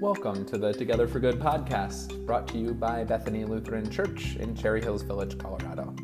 Welcome 0.00 0.44
to 0.46 0.58
the 0.58 0.74
Together 0.74 1.08
for 1.08 1.20
Good 1.20 1.40
podcast, 1.40 2.26
brought 2.26 2.46
to 2.48 2.58
you 2.58 2.74
by 2.74 3.02
Bethany 3.02 3.46
Lutheran 3.46 3.90
Church 3.90 4.36
in 4.36 4.54
Cherry 4.54 4.82
Hills 4.82 5.00
Village, 5.00 5.38
Colorado. 5.38 5.94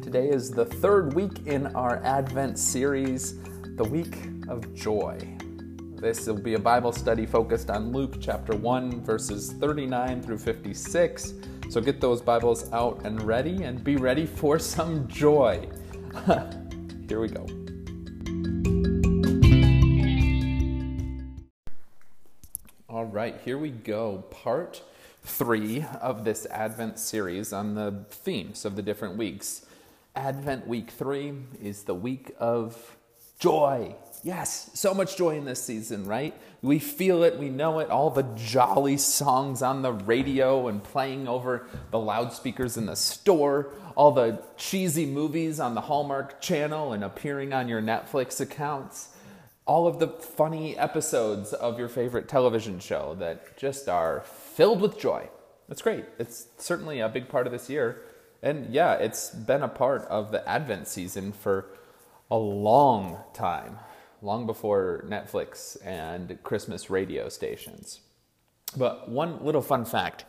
Today 0.00 0.30
is 0.30 0.50
the 0.50 0.64
third 0.64 1.12
week 1.12 1.46
in 1.46 1.66
our 1.76 2.02
Advent 2.02 2.58
series, 2.58 3.34
the 3.76 3.84
Week 3.84 4.16
of 4.48 4.72
Joy. 4.72 5.18
This 5.96 6.26
will 6.26 6.40
be 6.40 6.54
a 6.54 6.58
Bible 6.58 6.92
study 6.92 7.26
focused 7.26 7.68
on 7.68 7.92
Luke 7.92 8.16
chapter 8.22 8.56
1, 8.56 9.04
verses 9.04 9.52
39 9.60 10.22
through 10.22 10.38
56. 10.38 11.34
So 11.68 11.82
get 11.82 12.00
those 12.00 12.22
Bibles 12.22 12.72
out 12.72 13.04
and 13.04 13.22
ready 13.22 13.64
and 13.64 13.84
be 13.84 13.96
ready 13.96 14.24
for 14.24 14.58
some 14.58 15.06
joy. 15.08 15.68
Here 17.06 17.20
we 17.20 17.28
go. 17.28 17.46
Right, 23.32 23.40
here 23.44 23.58
we 23.58 23.70
go. 23.70 24.24
Part 24.30 24.82
three 25.22 25.84
of 26.00 26.24
this 26.24 26.46
Advent 26.46 26.98
series 26.98 27.52
on 27.52 27.74
the 27.74 28.04
themes 28.10 28.64
of 28.64 28.76
the 28.76 28.82
different 28.82 29.16
weeks. 29.16 29.64
Advent 30.14 30.66
week 30.66 30.90
three 30.90 31.32
is 31.62 31.84
the 31.84 31.94
week 31.94 32.34
of 32.38 32.96
joy. 33.38 33.94
Yes, 34.22 34.70
so 34.74 34.92
much 34.94 35.16
joy 35.16 35.36
in 35.36 35.44
this 35.44 35.62
season, 35.62 36.04
right? 36.04 36.34
We 36.60 36.78
feel 36.78 37.22
it, 37.24 37.38
we 37.38 37.48
know 37.48 37.80
it, 37.80 37.90
all 37.90 38.10
the 38.10 38.22
jolly 38.36 38.96
songs 38.98 39.62
on 39.62 39.82
the 39.82 39.92
radio 39.92 40.68
and 40.68 40.82
playing 40.82 41.26
over 41.26 41.66
the 41.90 41.98
loudspeakers 41.98 42.76
in 42.76 42.86
the 42.86 42.94
store, 42.94 43.72
all 43.96 44.12
the 44.12 44.42
cheesy 44.56 45.06
movies 45.06 45.58
on 45.58 45.74
the 45.74 45.80
Hallmark 45.80 46.40
channel 46.40 46.92
and 46.92 47.02
appearing 47.02 47.52
on 47.52 47.68
your 47.68 47.82
Netflix 47.82 48.40
accounts 48.40 49.08
all 49.64 49.86
of 49.86 49.98
the 49.98 50.08
funny 50.08 50.76
episodes 50.76 51.52
of 51.52 51.78
your 51.78 51.88
favorite 51.88 52.28
television 52.28 52.78
show 52.80 53.14
that 53.18 53.56
just 53.56 53.88
are 53.88 54.22
filled 54.22 54.80
with 54.80 54.98
joy. 54.98 55.28
That's 55.68 55.82
great. 55.82 56.04
It's 56.18 56.48
certainly 56.58 57.00
a 57.00 57.08
big 57.08 57.28
part 57.28 57.46
of 57.46 57.52
this 57.52 57.70
year. 57.70 58.02
And 58.42 58.72
yeah, 58.74 58.94
it's 58.94 59.30
been 59.30 59.62
a 59.62 59.68
part 59.68 60.02
of 60.06 60.32
the 60.32 60.46
Advent 60.48 60.88
season 60.88 61.32
for 61.32 61.66
a 62.30 62.36
long 62.36 63.18
time, 63.34 63.78
long 64.20 64.46
before 64.46 65.04
Netflix 65.06 65.76
and 65.86 66.42
Christmas 66.42 66.90
radio 66.90 67.28
stations. 67.28 68.00
But 68.76 69.08
one 69.08 69.44
little 69.44 69.62
fun 69.62 69.84
fact 69.84 70.24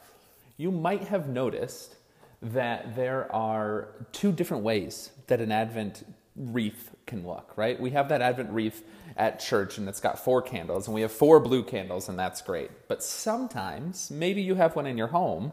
you 0.58 0.70
might 0.70 1.06
have 1.06 1.28
noticed 1.28 1.96
that 2.42 2.96
there 2.96 3.34
are 3.34 3.88
two 4.12 4.32
different 4.32 4.64
ways 4.64 5.12
that 5.28 5.42
an 5.42 5.52
Advent 5.52 6.04
wreath 6.36 6.92
can 7.06 7.26
look, 7.26 7.54
right? 7.56 7.80
We 7.80 7.92
have 7.92 8.10
that 8.10 8.22
Advent 8.22 8.52
wreath 8.52 8.84
at 9.16 9.40
church 9.40 9.78
and 9.78 9.88
it's 9.88 10.00
got 10.00 10.24
four 10.24 10.42
candles, 10.42 10.88
and 10.88 10.96
we 10.96 11.02
have 11.02 11.12
four 11.12 11.40
blue 11.40 11.64
candles, 11.64 12.10
and 12.10 12.18
that's 12.18 12.42
great. 12.42 12.72
But 12.88 13.04
sometimes, 13.04 14.10
maybe 14.10 14.42
you 14.42 14.56
have 14.56 14.76
one 14.76 14.88
in 14.88 14.98
your 14.98 15.08
home, 15.08 15.52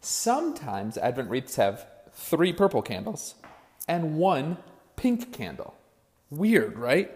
sometimes 0.00 0.98
Advent 0.98 1.30
wreaths 1.30 1.56
have 1.56 1.86
three 2.12 2.52
purple 2.52 2.82
candles 2.82 3.34
and 3.86 4.16
one 4.16 4.58
pink 4.96 5.32
candle. 5.32 5.74
Weird, 6.30 6.78
right? 6.78 7.10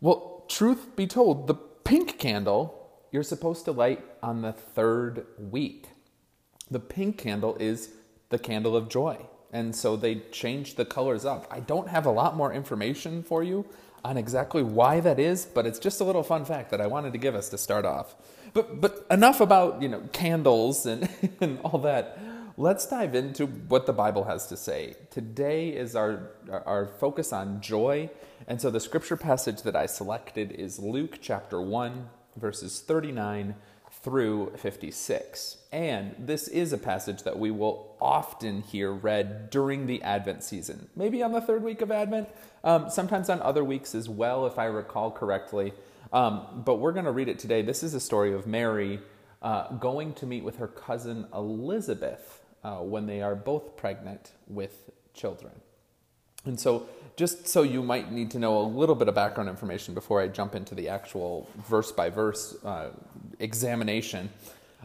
Well, 0.00 0.44
truth 0.48 0.96
be 0.96 1.06
told, 1.06 1.46
the 1.46 1.54
pink 1.54 2.18
candle 2.18 2.86
you're 3.10 3.22
supposed 3.22 3.64
to 3.64 3.72
light 3.72 4.04
on 4.22 4.42
the 4.42 4.52
third 4.52 5.26
week. 5.38 5.88
The 6.70 6.80
pink 6.80 7.18
candle 7.18 7.56
is 7.58 7.90
the 8.28 8.38
candle 8.38 8.76
of 8.76 8.88
joy. 8.88 9.26
And 9.56 9.74
so 9.74 9.96
they 9.96 10.16
changed 10.32 10.76
the 10.76 10.84
colors 10.84 11.24
up. 11.24 11.46
I 11.50 11.60
don't 11.60 11.88
have 11.88 12.04
a 12.04 12.10
lot 12.10 12.36
more 12.36 12.52
information 12.52 13.22
for 13.22 13.42
you 13.42 13.64
on 14.04 14.18
exactly 14.18 14.62
why 14.62 15.00
that 15.00 15.18
is, 15.18 15.46
but 15.46 15.64
it's 15.64 15.78
just 15.78 15.98
a 16.02 16.04
little 16.04 16.22
fun 16.22 16.44
fact 16.44 16.70
that 16.72 16.80
I 16.82 16.86
wanted 16.86 17.14
to 17.14 17.18
give 17.18 17.34
us 17.34 17.48
to 17.48 17.56
start 17.56 17.86
off. 17.86 18.14
But 18.52 18.82
but 18.82 19.06
enough 19.10 19.40
about, 19.40 19.80
you 19.80 19.88
know, 19.88 20.02
candles 20.12 20.84
and, 20.84 21.08
and 21.40 21.58
all 21.60 21.78
that. 21.78 22.18
Let's 22.58 22.86
dive 22.86 23.14
into 23.14 23.46
what 23.46 23.86
the 23.86 23.94
Bible 23.94 24.24
has 24.24 24.46
to 24.48 24.58
say. 24.58 24.94
Today 25.10 25.70
is 25.70 25.96
our 25.96 26.32
our 26.50 26.88
focus 27.00 27.32
on 27.32 27.62
joy. 27.62 28.10
And 28.46 28.60
so 28.60 28.68
the 28.70 28.80
scripture 28.80 29.16
passage 29.16 29.62
that 29.62 29.74
I 29.74 29.86
selected 29.86 30.52
is 30.52 30.78
Luke 30.78 31.16
chapter 31.22 31.62
1 31.62 32.10
verses 32.36 32.82
39 32.82 33.54
through 34.06 34.52
56. 34.56 35.56
And 35.72 36.14
this 36.16 36.46
is 36.46 36.72
a 36.72 36.78
passage 36.78 37.24
that 37.24 37.40
we 37.40 37.50
will 37.50 37.96
often 38.00 38.62
hear 38.62 38.92
read 38.92 39.50
during 39.50 39.88
the 39.88 40.00
Advent 40.00 40.44
season, 40.44 40.88
maybe 40.94 41.24
on 41.24 41.32
the 41.32 41.40
third 41.40 41.64
week 41.64 41.80
of 41.80 41.90
Advent, 41.90 42.28
um, 42.62 42.88
sometimes 42.88 43.28
on 43.28 43.42
other 43.42 43.64
weeks 43.64 43.96
as 43.96 44.08
well, 44.08 44.46
if 44.46 44.60
I 44.60 44.66
recall 44.66 45.10
correctly. 45.10 45.72
Um, 46.12 46.62
but 46.64 46.76
we're 46.76 46.92
going 46.92 47.06
to 47.06 47.10
read 47.10 47.28
it 47.28 47.40
today. 47.40 47.62
This 47.62 47.82
is 47.82 47.94
a 47.94 48.00
story 48.00 48.32
of 48.32 48.46
Mary 48.46 49.00
uh, 49.42 49.72
going 49.72 50.14
to 50.14 50.26
meet 50.26 50.44
with 50.44 50.58
her 50.58 50.68
cousin 50.68 51.26
Elizabeth 51.34 52.44
uh, 52.62 52.76
when 52.76 53.06
they 53.06 53.22
are 53.22 53.34
both 53.34 53.76
pregnant 53.76 54.30
with 54.46 54.88
children. 55.14 55.50
And 56.46 56.58
so, 56.58 56.88
just 57.16 57.48
so 57.48 57.62
you 57.62 57.82
might 57.82 58.12
need 58.12 58.30
to 58.32 58.38
know 58.38 58.58
a 58.60 58.62
little 58.62 58.94
bit 58.94 59.08
of 59.08 59.14
background 59.14 59.48
information 59.48 59.94
before 59.94 60.20
I 60.20 60.28
jump 60.28 60.54
into 60.54 60.74
the 60.74 60.88
actual 60.88 61.48
verse 61.68 61.90
by 61.92 62.10
verse 62.10 62.56
examination, 63.38 64.30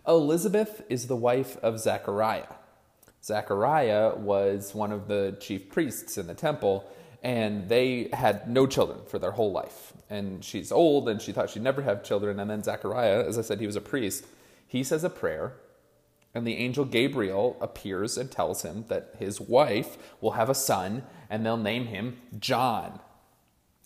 Elizabeth 0.08 0.82
is 0.90 1.08
the 1.08 1.16
wife 1.16 1.58
of 1.58 1.80
Zechariah. 1.80 2.48
Zechariah 3.24 4.16
was 4.16 4.74
one 4.74 4.92
of 4.92 5.08
the 5.08 5.38
chief 5.40 5.70
priests 5.70 6.18
in 6.18 6.26
the 6.26 6.34
temple, 6.34 6.90
and 7.22 7.70
they 7.70 8.10
had 8.14 8.50
no 8.50 8.66
children 8.66 9.00
for 9.08 9.20
their 9.20 9.32
whole 9.32 9.52
life. 9.52 9.94
And 10.10 10.44
she's 10.44 10.72
old, 10.72 11.08
and 11.08 11.22
she 11.22 11.32
thought 11.32 11.52
she'd 11.52 11.62
never 11.62 11.84
have 11.84 12.04
children. 12.04 12.40
And 12.40 12.50
then 12.50 12.64
Zechariah, 12.64 13.24
as 13.28 13.38
I 13.38 13.42
said, 13.42 13.60
he 13.60 13.68
was 13.68 13.76
a 13.76 13.82
priest, 13.82 14.26
he 14.68 14.84
says 14.84 15.04
a 15.04 15.10
prayer 15.10 15.54
and 16.34 16.47
the 16.47 16.56
angel 16.56 16.86
Gabriel 16.86 17.58
appears 17.59 18.18
and 18.18 18.31
tells 18.31 18.62
him 18.62 18.86
that 18.88 19.16
his 19.19 19.42
wife 19.42 19.97
will 20.22 20.31
have 20.31 20.50
a 20.50 20.56
son 20.56 21.03
and 21.30 21.46
they'll 21.46 21.58
name 21.58 21.88
him 21.88 22.18
John. 22.40 23.00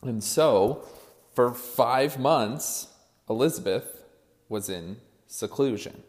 And 0.03 0.23
so, 0.23 0.87
for 1.33 1.53
five 1.53 2.19
months, 2.19 2.87
Elizabeth 3.29 4.03
was 4.47 4.69
in 4.69 4.97
seclusion. 5.27 6.03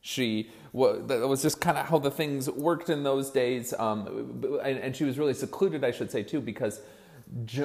She 0.00 0.50
that 0.74 1.28
was 1.28 1.42
just 1.42 1.60
kind 1.60 1.76
of 1.76 1.86
how 1.86 1.98
the 1.98 2.10
things 2.10 2.48
worked 2.50 2.88
in 2.88 3.02
those 3.02 3.30
days, 3.30 3.74
um, 3.78 4.42
and, 4.64 4.96
she 4.96 5.04
was 5.04 5.18
really 5.18 5.34
secluded, 5.34 5.84
I 5.84 5.90
should 5.90 6.10
say, 6.10 6.22
too, 6.22 6.40
because 6.40 6.80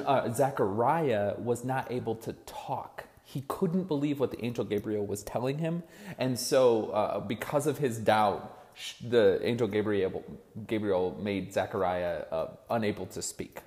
uh, 0.04 0.30
Zechariah 0.32 1.34
was 1.38 1.64
not 1.64 1.90
able 1.90 2.14
to 2.16 2.34
talk 2.44 3.07
he 3.28 3.44
couldn't 3.46 3.84
believe 3.84 4.20
what 4.20 4.30
the 4.30 4.42
angel 4.42 4.64
Gabriel 4.64 5.04
was 5.04 5.22
telling 5.22 5.58
him. 5.58 5.82
And 6.18 6.38
so, 6.38 6.86
uh, 6.92 7.20
because 7.20 7.66
of 7.66 7.76
his 7.76 7.98
doubt, 7.98 8.58
the 9.06 9.38
angel 9.42 9.68
Gabriel, 9.68 10.24
Gabriel 10.66 11.14
made 11.20 11.52
Zechariah 11.52 12.24
uh, 12.32 12.46
unable 12.70 13.04
to 13.08 13.20
speak. 13.20 13.60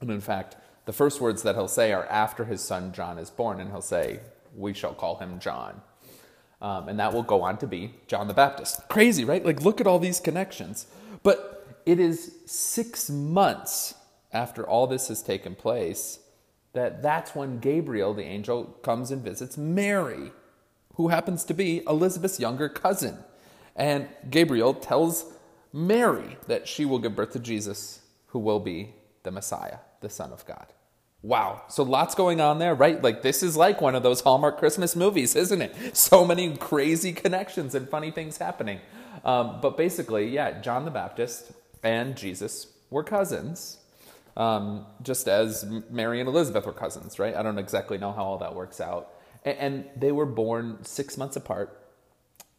And 0.00 0.08
in 0.08 0.20
fact, 0.20 0.54
the 0.84 0.92
first 0.92 1.20
words 1.20 1.42
that 1.42 1.56
he'll 1.56 1.66
say 1.66 1.92
are 1.92 2.06
after 2.06 2.44
his 2.44 2.60
son 2.60 2.92
John 2.92 3.18
is 3.18 3.28
born, 3.28 3.58
and 3.58 3.72
he'll 3.72 3.80
say, 3.80 4.20
We 4.54 4.72
shall 4.72 4.94
call 4.94 5.16
him 5.16 5.40
John. 5.40 5.82
Um, 6.62 6.88
and 6.88 7.00
that 7.00 7.12
will 7.12 7.24
go 7.24 7.42
on 7.42 7.58
to 7.58 7.66
be 7.66 7.94
John 8.06 8.28
the 8.28 8.34
Baptist. 8.34 8.88
Crazy, 8.88 9.24
right? 9.24 9.44
Like, 9.44 9.62
look 9.62 9.80
at 9.80 9.88
all 9.88 9.98
these 9.98 10.20
connections. 10.20 10.86
But 11.24 11.82
it 11.86 11.98
is 11.98 12.36
six 12.46 13.10
months 13.10 13.94
after 14.32 14.64
all 14.64 14.86
this 14.86 15.08
has 15.08 15.22
taken 15.22 15.56
place 15.56 16.19
that 16.72 17.02
that's 17.02 17.34
when 17.34 17.58
Gabriel, 17.58 18.14
the 18.14 18.22
angel, 18.22 18.64
comes 18.82 19.10
and 19.10 19.22
visits 19.22 19.56
Mary, 19.56 20.32
who 20.94 21.08
happens 21.08 21.44
to 21.44 21.54
be 21.54 21.82
Elizabeth's 21.86 22.38
younger 22.38 22.68
cousin. 22.68 23.18
And 23.74 24.08
Gabriel 24.28 24.74
tells 24.74 25.32
Mary 25.72 26.36
that 26.46 26.68
she 26.68 26.84
will 26.84 26.98
give 26.98 27.16
birth 27.16 27.32
to 27.32 27.38
Jesus, 27.38 28.02
who 28.28 28.38
will 28.38 28.60
be 28.60 28.94
the 29.22 29.30
Messiah, 29.30 29.78
the 30.00 30.10
Son 30.10 30.32
of 30.32 30.44
God. 30.46 30.66
Wow. 31.22 31.62
So 31.68 31.82
lots 31.82 32.14
going 32.14 32.40
on 32.40 32.58
there, 32.58 32.74
right? 32.74 33.02
Like 33.02 33.22
this 33.22 33.42
is 33.42 33.56
like 33.56 33.80
one 33.80 33.94
of 33.94 34.02
those 34.02 34.22
Hallmark 34.22 34.58
Christmas 34.58 34.96
movies, 34.96 35.36
isn't 35.36 35.60
it? 35.60 35.74
So 35.96 36.24
many 36.24 36.56
crazy 36.56 37.12
connections 37.12 37.74
and 37.74 37.88
funny 37.88 38.10
things 38.10 38.38
happening. 38.38 38.80
Um, 39.24 39.60
but 39.60 39.76
basically, 39.76 40.28
yeah, 40.28 40.60
John 40.60 40.84
the 40.84 40.90
Baptist 40.90 41.52
and 41.82 42.16
Jesus 42.16 42.68
were 42.88 43.04
cousins 43.04 43.79
um, 44.36 44.86
just 45.02 45.28
as 45.28 45.64
Mary 45.90 46.20
and 46.20 46.28
Elizabeth 46.28 46.66
were 46.66 46.72
cousins, 46.72 47.18
right? 47.18 47.34
I 47.34 47.42
don't 47.42 47.58
exactly 47.58 47.98
know 47.98 48.12
how 48.12 48.24
all 48.24 48.38
that 48.38 48.54
works 48.54 48.80
out. 48.80 49.12
And, 49.44 49.58
and 49.58 49.84
they 49.96 50.12
were 50.12 50.26
born 50.26 50.78
six 50.82 51.16
months 51.16 51.36
apart. 51.36 51.76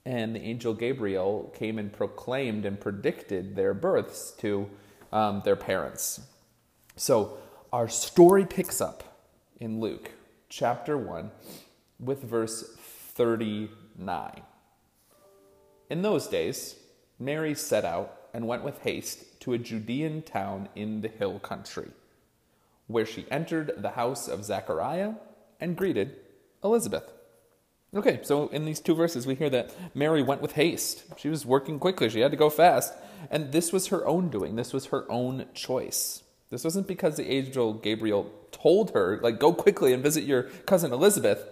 And 0.06 0.36
the 0.36 0.42
angel 0.42 0.74
Gabriel 0.74 1.54
came 1.56 1.78
and 1.78 1.94
proclaimed 1.94 2.66
and 2.66 2.80
predicted 2.80 3.56
their 3.56 3.74
births 3.74 4.32
to 4.40 4.68
um, 5.12 5.42
their 5.46 5.56
parents. 5.56 6.22
So 6.96 7.38
our 7.72 7.88
story 7.88 8.46
picks 8.46 8.82
up 8.82 9.04
in 9.60 9.80
Luke 9.80 10.12
chapter 10.50 10.98
1 10.98 11.32
with 12.00 12.24
verse 12.24 12.76
39. 13.14 14.42
In 15.90 16.02
those 16.02 16.28
days, 16.28 16.76
Mary 17.20 17.54
set 17.54 17.86
out 17.86 18.21
and 18.34 18.48
went 18.48 18.64
with 18.64 18.80
haste 18.80 19.40
to 19.42 19.54
a 19.54 19.58
Judean 19.58 20.22
town 20.22 20.70
in 20.76 21.02
the 21.02 21.08
hill 21.08 21.40
country, 21.40 21.90
where 22.88 23.06
she 23.06 23.26
entered 23.32 23.74
the 23.78 23.92
house 23.92 24.28
of 24.28 24.46
Zechariah 24.46 25.14
and 25.60 25.76
greeted 25.76 26.16
Elizabeth. 26.64 27.12
Okay, 27.94 28.20
so 28.24 28.48
in 28.48 28.64
these 28.64 28.80
two 28.80 28.96
verses, 28.96 29.28
we 29.28 29.36
hear 29.36 29.50
that 29.50 29.76
Mary 29.94 30.24
went 30.24 30.42
with 30.42 30.54
haste. 30.54 31.04
She 31.18 31.28
was 31.28 31.46
working 31.46 31.78
quickly, 31.78 32.10
she 32.10 32.22
had 32.22 32.32
to 32.32 32.38
go 32.38 32.50
fast. 32.50 32.94
And 33.30 33.52
this 33.52 33.74
was 33.74 33.88
her 33.88 34.06
own 34.08 34.30
doing, 34.30 34.56
this 34.56 34.74
was 34.74 34.88
her 34.88 35.10
own 35.12 35.46
choice. 35.54 36.24
This 36.50 36.64
wasn't 36.64 36.88
because 36.88 37.18
the 37.18 37.32
angel 37.32 37.74
Gabriel 37.74 38.32
told 38.52 38.92
her, 38.92 39.20
like, 39.22 39.40
go 39.40 39.54
quickly 39.54 39.94
and 39.94 40.04
visit 40.04 40.24
your 40.24 40.44
cousin 40.66 40.92
Elizabeth. 40.92 41.46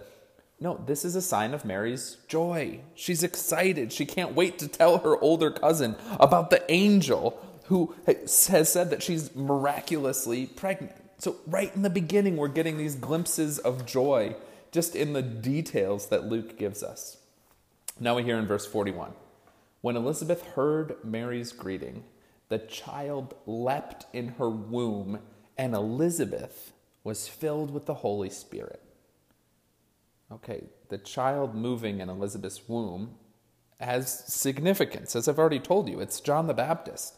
No, 0.62 0.78
this 0.86 1.06
is 1.06 1.16
a 1.16 1.22
sign 1.22 1.54
of 1.54 1.64
Mary's 1.64 2.18
joy. 2.28 2.80
She's 2.94 3.22
excited. 3.22 3.92
She 3.92 4.04
can't 4.04 4.34
wait 4.34 4.58
to 4.58 4.68
tell 4.68 4.98
her 4.98 5.16
older 5.18 5.50
cousin 5.50 5.96
about 6.18 6.50
the 6.50 6.70
angel 6.70 7.42
who 7.64 7.94
has 8.06 8.30
said 8.68 8.90
that 8.90 9.02
she's 9.02 9.34
miraculously 9.34 10.46
pregnant. 10.46 10.96
So, 11.18 11.36
right 11.46 11.74
in 11.74 11.82
the 11.82 11.90
beginning, 11.90 12.36
we're 12.36 12.48
getting 12.48 12.76
these 12.76 12.94
glimpses 12.94 13.58
of 13.58 13.86
joy 13.86 14.36
just 14.70 14.94
in 14.94 15.14
the 15.14 15.22
details 15.22 16.08
that 16.08 16.26
Luke 16.26 16.58
gives 16.58 16.82
us. 16.82 17.16
Now 17.98 18.16
we 18.16 18.22
hear 18.22 18.38
in 18.38 18.46
verse 18.46 18.66
41 18.66 19.12
When 19.80 19.96
Elizabeth 19.96 20.42
heard 20.42 20.96
Mary's 21.02 21.52
greeting, 21.52 22.04
the 22.48 22.58
child 22.58 23.34
leapt 23.46 24.06
in 24.12 24.28
her 24.38 24.50
womb, 24.50 25.20
and 25.56 25.74
Elizabeth 25.74 26.72
was 27.02 27.28
filled 27.28 27.70
with 27.70 27.86
the 27.86 27.94
Holy 27.94 28.30
Spirit. 28.30 28.82
Okay, 30.32 30.64
the 30.88 30.98
child 30.98 31.54
moving 31.54 32.00
in 32.00 32.08
Elizabeth's 32.08 32.68
womb 32.68 33.16
has 33.80 34.24
significance. 34.26 35.16
As 35.16 35.26
I've 35.26 35.38
already 35.38 35.58
told 35.58 35.88
you, 35.88 36.00
it's 36.00 36.20
John 36.20 36.46
the 36.46 36.54
Baptist. 36.54 37.16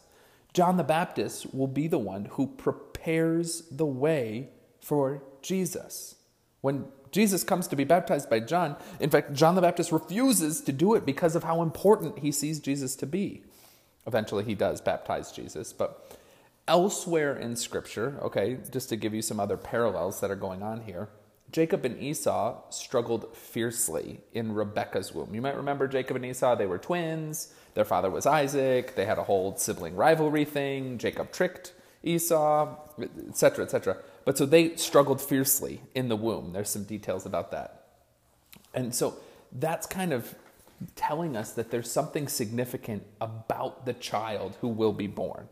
John 0.53 0.77
the 0.77 0.83
Baptist 0.83 1.53
will 1.53 1.67
be 1.67 1.87
the 1.87 1.99
one 1.99 2.25
who 2.25 2.47
prepares 2.47 3.63
the 3.69 3.85
way 3.85 4.49
for 4.79 5.23
Jesus. 5.41 6.15
When 6.61 6.85
Jesus 7.11 7.43
comes 7.43 7.67
to 7.67 7.75
be 7.75 7.83
baptized 7.83 8.29
by 8.29 8.39
John, 8.39 8.77
in 8.99 9.09
fact, 9.09 9.33
John 9.33 9.55
the 9.55 9.61
Baptist 9.61 9.91
refuses 9.91 10.61
to 10.61 10.71
do 10.71 10.95
it 10.95 11.05
because 11.05 11.35
of 11.35 11.43
how 11.43 11.61
important 11.61 12.19
he 12.19 12.31
sees 12.31 12.59
Jesus 12.59 12.95
to 12.97 13.05
be. 13.05 13.43
Eventually, 14.07 14.43
he 14.43 14.55
does 14.55 14.81
baptize 14.81 15.31
Jesus, 15.31 15.73
but 15.73 16.17
elsewhere 16.67 17.35
in 17.35 17.55
Scripture, 17.55 18.17
okay, 18.21 18.57
just 18.71 18.89
to 18.89 18.95
give 18.95 19.13
you 19.13 19.21
some 19.21 19.39
other 19.39 19.57
parallels 19.57 20.19
that 20.21 20.31
are 20.31 20.35
going 20.35 20.63
on 20.63 20.81
here, 20.81 21.09
Jacob 21.53 21.85
and 21.85 22.01
Esau 22.01 22.59
struggled 22.71 23.37
fiercely 23.37 24.19
in 24.33 24.53
Rebekah's 24.53 25.13
womb. 25.13 25.35
You 25.35 25.41
might 25.41 25.55
remember 25.55 25.87
Jacob 25.87 26.15
and 26.15 26.25
Esau, 26.25 26.55
they 26.55 26.65
were 26.65 26.79
twins. 26.79 27.53
Their 27.75 27.85
father 27.85 28.09
was 28.09 28.25
Isaac. 28.25 28.95
They 28.95 29.05
had 29.05 29.19
a 29.19 29.23
whole 29.23 29.55
sibling 29.55 29.95
rivalry 29.95 30.45
thing. 30.45 30.97
Jacob 30.97 31.31
tricked 31.31 31.73
Esau, 32.03 32.75
etc., 33.29 33.65
etc. 33.65 33.97
But 34.25 34.37
so 34.37 34.47
they 34.47 34.75
struggled 34.77 35.21
fiercely 35.21 35.81
in 35.93 36.09
the 36.09 36.15
womb. 36.15 36.53
There's 36.53 36.69
some 36.69 36.83
details 36.83 37.25
about 37.25 37.51
that. 37.51 37.85
And 38.73 38.93
so 38.93 39.15
that's 39.51 39.85
kind 39.85 40.11
of 40.11 40.33
telling 40.95 41.37
us 41.37 41.51
that 41.51 41.69
there's 41.69 41.89
something 41.89 42.27
significant 42.27 43.03
about 43.21 43.85
the 43.85 43.93
child 43.93 44.57
who 44.61 44.67
will 44.67 44.93
be 44.93 45.07
born. 45.07 45.47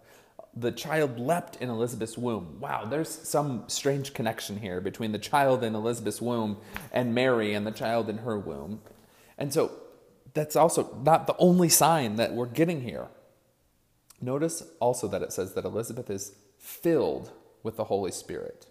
The 0.55 0.71
child 0.71 1.17
leapt 1.17 1.55
in 1.57 1.69
Elizabeth's 1.69 2.17
womb. 2.17 2.59
Wow, 2.59 2.85
there's 2.85 3.09
some 3.09 3.63
strange 3.67 4.13
connection 4.13 4.57
here 4.57 4.81
between 4.81 5.13
the 5.13 5.19
child 5.19 5.63
in 5.63 5.75
Elizabeth's 5.75 6.21
womb 6.21 6.57
and 6.91 7.15
Mary 7.15 7.53
and 7.53 7.65
the 7.65 7.71
child 7.71 8.09
in 8.09 8.19
her 8.19 8.37
womb. 8.37 8.81
And 9.37 9.53
so 9.53 9.71
that's 10.33 10.55
also 10.55 10.97
not 11.03 11.27
the 11.27 11.35
only 11.37 11.69
sign 11.69 12.17
that 12.17 12.33
we're 12.33 12.47
getting 12.47 12.81
here. 12.81 13.07
Notice 14.21 14.63
also 14.79 15.07
that 15.07 15.21
it 15.21 15.33
says 15.33 15.53
that 15.53 15.65
Elizabeth 15.65 16.09
is 16.09 16.33
filled 16.59 17.31
with 17.63 17.77
the 17.77 17.85
Holy 17.85 18.11
Spirit. 18.11 18.67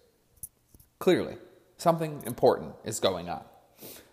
Clearly, 0.99 1.37
something 1.77 2.23
important 2.27 2.75
is 2.85 3.01
going 3.01 3.29
on. 3.29 3.43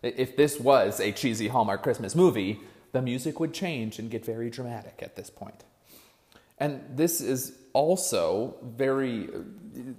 If 0.01 0.37
this 0.37 0.59
was 0.59 0.99
a 0.99 1.11
cheesy 1.11 1.49
Hallmark 1.49 1.83
Christmas 1.83 2.15
movie, 2.15 2.61
the 2.93 3.01
music 3.01 3.39
would 3.39 3.53
change 3.53 3.99
and 3.99 4.09
get 4.09 4.25
very 4.25 4.49
dramatic 4.49 5.01
at 5.03 5.15
this 5.15 5.29
point. 5.29 5.65
And 6.59 6.83
this 6.97 7.21
is 7.21 7.57
also 7.73 8.55
very 8.63 9.27
uh, 9.27 9.39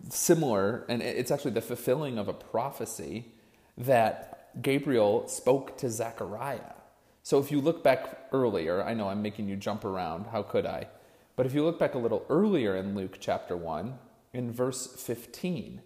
similar, 0.08 0.84
and 0.88 1.02
it's 1.02 1.31
actually 1.31 1.52
the 1.52 1.60
fulfilling 1.60 2.19
of 2.19 2.28
a 2.28 2.32
prophecy 2.32 3.32
that 3.76 4.50
Gabriel 4.60 5.28
spoke 5.28 5.78
to 5.78 5.90
Zechariah. 5.90 6.75
So 7.22 7.38
if 7.38 7.52
you 7.52 7.60
look 7.60 7.84
back 7.84 8.28
earlier, 8.32 8.82
I 8.82 8.94
know 8.94 9.08
I'm 9.08 9.22
making 9.22 9.49
you 9.49 9.56
jump 9.56 9.84
around, 9.84 10.26
how 10.26 10.43
could 10.43 10.66
I? 10.66 10.88
But 11.37 11.46
if 11.46 11.55
you 11.55 11.62
look 11.64 11.78
back 11.78 11.94
a 11.94 11.99
little 11.99 12.25
earlier 12.28 12.75
in 12.75 12.96
Luke 12.96 13.19
chapter 13.20 13.56
1, 13.56 13.99
in 14.32 14.52
verse 14.52 14.87
15, 15.00 15.82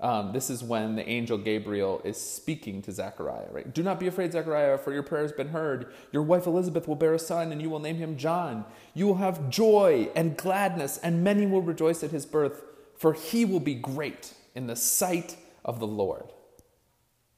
um, 0.00 0.32
this 0.32 0.48
is 0.48 0.62
when 0.62 0.94
the 0.94 1.08
angel 1.08 1.36
Gabriel 1.36 2.00
is 2.04 2.16
speaking 2.16 2.82
to 2.82 2.92
Zechariah, 2.92 3.48
right? 3.50 3.74
Do 3.74 3.82
not 3.82 3.98
be 3.98 4.06
afraid, 4.06 4.32
Zechariah, 4.32 4.78
for 4.78 4.92
your 4.92 5.02
prayer 5.02 5.22
has 5.22 5.32
been 5.32 5.48
heard. 5.48 5.92
Your 6.12 6.22
wife 6.22 6.46
Elizabeth 6.46 6.86
will 6.86 6.94
bear 6.94 7.14
a 7.14 7.18
son, 7.18 7.50
and 7.50 7.60
you 7.60 7.68
will 7.68 7.80
name 7.80 7.96
him 7.96 8.16
John. 8.16 8.64
You 8.94 9.08
will 9.08 9.16
have 9.16 9.50
joy 9.50 10.08
and 10.14 10.36
gladness, 10.36 10.98
and 10.98 11.24
many 11.24 11.46
will 11.46 11.62
rejoice 11.62 12.04
at 12.04 12.12
his 12.12 12.26
birth, 12.26 12.62
for 12.96 13.12
he 13.12 13.44
will 13.44 13.60
be 13.60 13.74
great 13.74 14.34
in 14.54 14.68
the 14.68 14.76
sight 14.76 15.36
of 15.64 15.80
the 15.80 15.86
Lord. 15.86 16.32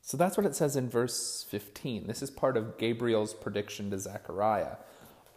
So 0.02 0.16
that's 0.16 0.36
what 0.36 0.46
it 0.46 0.54
says 0.54 0.76
in 0.76 0.90
verse 0.90 1.46
15. 1.48 2.06
This 2.06 2.20
is 2.20 2.30
part 2.30 2.58
of 2.58 2.76
Gabriel's 2.76 3.32
prediction 3.32 3.90
to 3.90 3.98
Zechariah 3.98 4.76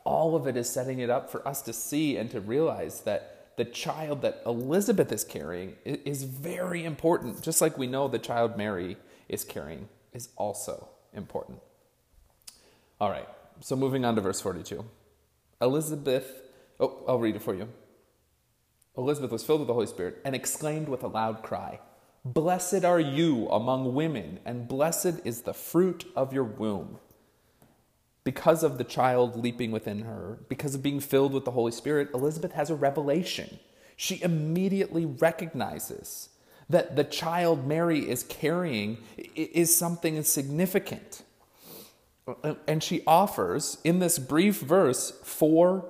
all 0.05 0.35
of 0.35 0.47
it 0.47 0.57
is 0.57 0.69
setting 0.69 0.99
it 0.99 1.09
up 1.09 1.29
for 1.29 1.47
us 1.47 1.61
to 1.61 1.73
see 1.73 2.17
and 2.17 2.29
to 2.31 2.41
realize 2.41 3.01
that 3.01 3.32
the 3.55 3.65
child 3.65 4.21
that 4.21 4.41
Elizabeth 4.45 5.11
is 5.11 5.23
carrying 5.23 5.75
is 5.85 6.23
very 6.23 6.83
important, 6.83 7.41
just 7.41 7.61
like 7.61 7.77
we 7.77 7.87
know 7.87 8.07
the 8.07 8.19
child 8.19 8.57
Mary 8.57 8.97
is 9.29 9.43
carrying 9.43 9.87
is 10.13 10.29
also 10.35 10.89
important. 11.13 11.59
All 12.99 13.09
right, 13.09 13.27
so 13.59 13.75
moving 13.75 14.05
on 14.05 14.15
to 14.15 14.21
verse 14.21 14.41
42. 14.41 14.85
Elizabeth, 15.61 16.41
oh, 16.79 17.03
I'll 17.07 17.19
read 17.19 17.35
it 17.35 17.41
for 17.41 17.55
you. 17.55 17.69
Elizabeth 18.97 19.31
was 19.31 19.43
filled 19.43 19.61
with 19.61 19.67
the 19.67 19.73
Holy 19.73 19.87
Spirit 19.87 20.21
and 20.23 20.35
exclaimed 20.35 20.87
with 20.87 21.03
a 21.03 21.07
loud 21.07 21.41
cry, 21.41 21.79
Blessed 22.25 22.85
are 22.85 22.99
you 22.99 23.49
among 23.49 23.93
women, 23.93 24.39
and 24.45 24.67
blessed 24.67 25.25
is 25.25 25.41
the 25.41 25.53
fruit 25.53 26.05
of 26.15 26.31
your 26.31 26.45
womb 26.45 26.99
because 28.23 28.63
of 28.63 28.77
the 28.77 28.83
child 28.83 29.35
leaping 29.35 29.71
within 29.71 30.03
her, 30.03 30.39
because 30.47 30.75
of 30.75 30.83
being 30.83 30.99
filled 30.99 31.33
with 31.33 31.45
the 31.45 31.51
Holy 31.51 31.71
Spirit, 31.71 32.09
Elizabeth 32.13 32.53
has 32.53 32.69
a 32.69 32.75
revelation. 32.75 33.59
She 33.95 34.21
immediately 34.21 35.05
recognizes 35.05 36.29
that 36.69 36.95
the 36.95 37.03
child 37.03 37.67
Mary 37.67 38.09
is 38.09 38.23
carrying 38.23 38.97
is 39.35 39.75
something 39.75 40.21
significant. 40.23 41.23
And 42.67 42.81
she 42.81 43.03
offers, 43.05 43.77
in 43.83 43.99
this 43.99 44.17
brief 44.17 44.61
verse, 44.61 45.11
four 45.23 45.85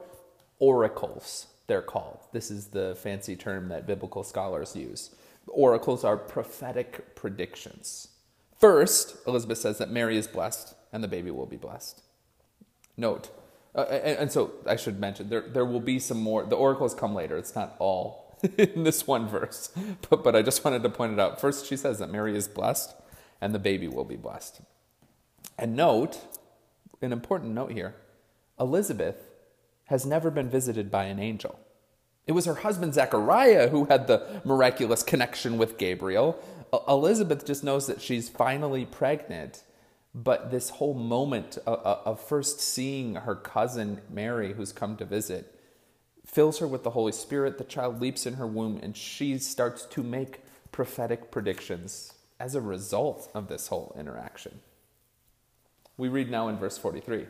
oracles, 0.57 1.47
they're 1.67 1.83
called. 1.83 2.19
This 2.31 2.49
is 2.49 2.67
the 2.67 2.95
fancy 2.95 3.35
term 3.35 3.69
that 3.69 3.85
biblical 3.85 4.23
scholars 4.23 4.75
use. 4.75 5.11
Oracles 5.47 6.03
are 6.03 6.17
prophetic 6.17 7.15
predictions. 7.15 8.07
First, 8.59 9.17
Elizabeth 9.27 9.59
says 9.59 9.77
that 9.77 9.91
Mary 9.91 10.17
is 10.17 10.25
blessed 10.25 10.73
and 10.91 11.03
the 11.03 11.07
baby 11.07 11.29
will 11.29 11.45
be 11.45 11.57
blessed. 11.57 12.01
Note, 12.95 13.29
uh, 13.75 13.81
and, 13.81 14.19
and, 14.19 14.31
so 14.31 14.51
I 14.67 14.75
should 14.75 14.99
mention 14.99 15.29
there 15.29 15.41
there 15.41 15.65
will 15.65 15.79
be 15.79 15.97
some 15.97 16.19
more. 16.19 16.43
The 16.43 16.55
oracles 16.55 16.93
come 16.93 17.15
later. 17.15 17.37
It's 17.37 17.55
not 17.55 17.75
all 17.79 18.37
in 18.57 18.83
this 18.83 19.07
one 19.07 19.27
verse, 19.27 19.71
but 20.09 20.23
but 20.23 20.35
I 20.35 20.43
just 20.43 20.63
wanted 20.63 20.83
to 20.83 20.89
point 20.89 21.13
it 21.13 21.19
out. 21.19 21.41
First, 21.41 21.65
she 21.65 21.75
says 21.75 21.99
that 21.99 22.11
Mary 22.11 22.35
is 22.35 22.47
blessed, 22.47 22.93
and 23.41 23.53
the 23.53 23.59
baby 23.59 23.87
will 23.87 24.05
be 24.05 24.15
blessed. 24.15 24.61
And 25.57 25.75
note, 25.75 26.19
an 27.01 27.11
important 27.11 27.53
note 27.53 27.71
here: 27.71 27.95
Elizabeth 28.59 29.29
has 29.85 30.05
never 30.05 30.29
been 30.29 30.49
visited 30.49 30.91
by 30.91 31.05
an 31.05 31.19
angel. 31.19 31.59
It 32.25 32.31
was 32.31 32.45
her 32.45 32.55
husband 32.55 32.93
Zechariah 32.93 33.69
who 33.69 33.85
had 33.85 34.07
the 34.07 34.41
miraculous 34.45 35.03
connection 35.03 35.57
with 35.57 35.77
Gabriel. 35.77 36.39
Elizabeth 36.87 37.45
just 37.45 37.63
knows 37.63 37.87
that 37.87 38.01
she's 38.01 38.29
finally 38.29 38.85
pregnant 38.85 39.63
but 40.15 40.51
this 40.51 40.69
whole 40.69 40.93
moment 40.93 41.57
uh, 41.65 41.71
uh, 41.71 42.01
of, 42.05 42.19
first 42.19 42.59
seeing 42.59 43.15
her 43.15 43.35
cousin 43.35 44.01
Mary, 44.09 44.53
who's 44.53 44.71
come 44.71 44.95
to 44.97 45.05
visit, 45.05 45.59
fills 46.25 46.59
her 46.59 46.67
with 46.67 46.83
the 46.83 46.91
Holy 46.91 47.11
Spirit. 47.11 47.57
The 47.57 47.63
child 47.63 47.99
leaps 47.99 48.25
in 48.25 48.35
her 48.35 48.45
womb, 48.47 48.79
and 48.83 48.95
she 48.95 49.37
starts 49.39 49.85
to 49.85 50.03
make 50.03 50.41
prophetic 50.71 51.31
predictions 51.31 52.13
as 52.39 52.53
a 52.53 52.61
result 52.61 53.29
of 53.33 53.47
this 53.47 53.67
whole 53.67 53.95
interaction. 53.97 54.59
We 55.97 56.09
read 56.09 56.29
now 56.29 56.47
in 56.47 56.57
verse 56.57 56.77
43. 56.77 57.25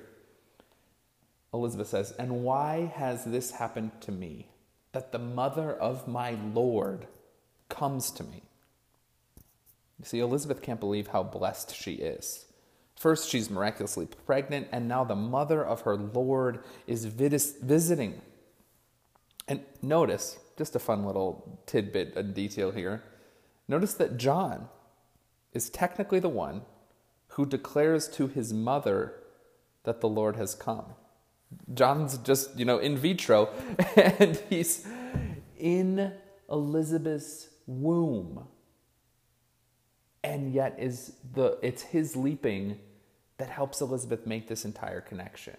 Elizabeth 1.53 1.87
says, 1.87 2.11
And 2.13 2.43
why 2.43 2.91
has 2.95 3.23
this 3.23 3.51
happened 3.51 3.91
to 4.01 4.11
me, 4.11 4.49
that 4.91 5.11
the 5.11 5.19
mother 5.19 5.71
of 5.71 6.07
my 6.07 6.37
Lord 6.53 7.07
comes 7.69 8.11
to 8.11 8.23
me? 8.23 8.43
You 9.99 10.05
see, 10.05 10.19
Elizabeth 10.19 10.61
can't 10.61 10.79
believe 10.79 11.07
how 11.07 11.23
blessed 11.23 11.75
she 11.75 11.93
is. 11.93 12.45
First, 12.95 13.29
she's 13.29 13.49
miraculously 13.49 14.07
pregnant, 14.25 14.67
and 14.71 14.87
now 14.87 15.03
the 15.03 15.15
mother 15.15 15.65
of 15.65 15.81
her 15.81 15.95
Lord 15.95 16.63
is 16.87 17.05
visiting. 17.05 18.21
And 19.47 19.61
notice, 19.81 20.37
just 20.57 20.75
a 20.75 20.79
fun 20.79 21.05
little 21.05 21.59
tidbit 21.65 22.15
and 22.15 22.33
detail 22.33 22.71
here. 22.71 23.03
Notice 23.67 23.93
that 23.95 24.17
John 24.17 24.69
is 25.53 25.69
technically 25.69 26.19
the 26.19 26.29
one 26.29 26.61
who 27.29 27.45
declares 27.45 28.07
to 28.09 28.27
his 28.27 28.53
mother 28.53 29.15
that 29.83 30.01
the 30.01 30.09
Lord 30.09 30.35
has 30.35 30.55
come. 30.55 30.85
John's 31.73 32.17
just, 32.19 32.57
you 32.57 32.65
know, 32.65 32.77
in 32.77 32.97
vitro, 32.97 33.49
and 33.95 34.41
he's 34.49 34.87
in 35.57 36.13
Elizabeth's 36.49 37.49
womb. 37.65 38.47
And 40.33 40.51
yet 40.51 40.77
is 40.79 41.13
the 41.35 41.59
it's 41.61 41.83
his 41.83 42.15
leaping 42.15 42.79
that 43.37 43.49
helps 43.49 43.81
Elizabeth 43.81 44.25
make 44.25 44.47
this 44.47 44.65
entire 44.65 44.99
connection. 44.99 45.55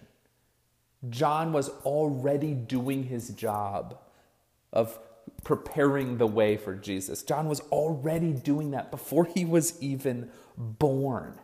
John 1.09 1.53
was 1.53 1.69
already 1.85 2.53
doing 2.53 3.05
his 3.05 3.29
job 3.29 3.97
of 4.73 4.99
preparing 5.45 6.17
the 6.17 6.27
way 6.27 6.57
for 6.57 6.75
Jesus. 6.75 7.23
John 7.23 7.47
was 7.47 7.61
already 7.71 8.33
doing 8.33 8.71
that 8.71 8.91
before 8.91 9.23
he 9.23 9.45
was 9.45 9.81
even 9.81 10.29
born. 10.57 11.39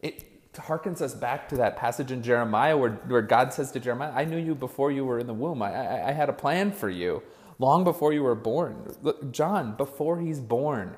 It 0.00 0.52
harkens 0.54 1.00
us 1.00 1.14
back 1.14 1.48
to 1.50 1.56
that 1.58 1.76
passage 1.76 2.10
in 2.10 2.24
Jeremiah 2.24 2.76
where, 2.76 2.90
where 3.06 3.22
God 3.22 3.52
says 3.52 3.70
to 3.72 3.78
Jeremiah, 3.78 4.12
I 4.12 4.24
knew 4.24 4.38
you 4.38 4.56
before 4.56 4.90
you 4.90 5.04
were 5.04 5.20
in 5.20 5.28
the 5.28 5.34
womb. 5.34 5.62
I, 5.62 5.72
I, 5.72 6.08
I 6.08 6.12
had 6.12 6.28
a 6.28 6.32
plan 6.32 6.72
for 6.72 6.90
you 6.90 7.22
long 7.60 7.84
before 7.84 8.12
you 8.12 8.24
were 8.24 8.34
born. 8.34 8.96
Look, 9.00 9.30
John, 9.30 9.76
before 9.76 10.18
he's 10.18 10.40
born, 10.40 10.96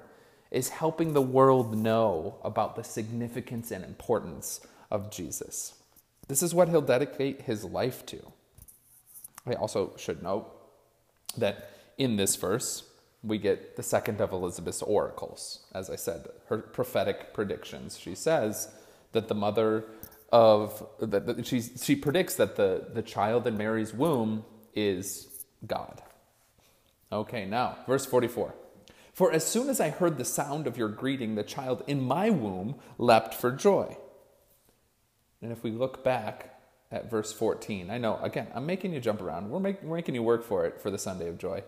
is 0.50 0.68
helping 0.68 1.12
the 1.12 1.22
world 1.22 1.76
know 1.76 2.36
about 2.42 2.76
the 2.76 2.84
significance 2.84 3.70
and 3.70 3.84
importance 3.84 4.60
of 4.90 5.10
Jesus. 5.10 5.74
This 6.28 6.42
is 6.42 6.54
what 6.54 6.68
he'll 6.68 6.80
dedicate 6.80 7.42
his 7.42 7.64
life 7.64 8.04
to. 8.06 8.32
I 9.46 9.54
also 9.54 9.94
should 9.96 10.22
note 10.22 10.50
that 11.36 11.70
in 11.98 12.16
this 12.16 12.36
verse, 12.36 12.84
we 13.22 13.38
get 13.38 13.76
the 13.76 13.82
second 13.82 14.20
of 14.20 14.32
Elizabeth's 14.32 14.82
oracles. 14.82 15.66
As 15.74 15.90
I 15.90 15.96
said, 15.96 16.28
her 16.48 16.58
prophetic 16.58 17.32
predictions. 17.32 17.98
She 17.98 18.14
says 18.14 18.68
that 19.12 19.28
the 19.28 19.34
mother 19.34 19.84
of 20.32 20.86
that, 21.00 21.46
she 21.46 21.60
she 21.60 21.96
predicts 21.96 22.34
that 22.36 22.56
the 22.56 22.88
the 22.92 23.02
child 23.02 23.46
in 23.46 23.56
Mary's 23.56 23.94
womb 23.94 24.44
is 24.74 25.28
God. 25.66 26.02
Okay, 27.12 27.46
now 27.46 27.78
verse 27.86 28.04
44. 28.04 28.54
For 29.16 29.32
as 29.32 29.46
soon 29.46 29.70
as 29.70 29.80
I 29.80 29.88
heard 29.88 30.18
the 30.18 30.26
sound 30.26 30.66
of 30.66 30.76
your 30.76 30.90
greeting, 30.90 31.36
the 31.36 31.42
child 31.42 31.82
in 31.86 32.02
my 32.02 32.28
womb 32.28 32.74
leapt 32.98 33.32
for 33.32 33.50
joy. 33.50 33.96
And 35.40 35.50
if 35.50 35.62
we 35.62 35.70
look 35.70 36.04
back 36.04 36.60
at 36.92 37.10
verse 37.10 37.32
14, 37.32 37.88
I 37.88 37.96
know, 37.96 38.18
again, 38.20 38.48
I'm 38.54 38.66
making 38.66 38.92
you 38.92 39.00
jump 39.00 39.22
around. 39.22 39.48
We're, 39.48 39.58
make, 39.58 39.82
we're 39.82 39.96
making 39.96 40.16
you 40.16 40.22
work 40.22 40.44
for 40.44 40.66
it 40.66 40.82
for 40.82 40.90
the 40.90 40.98
Sunday 40.98 41.28
of 41.28 41.38
joy. 41.38 41.64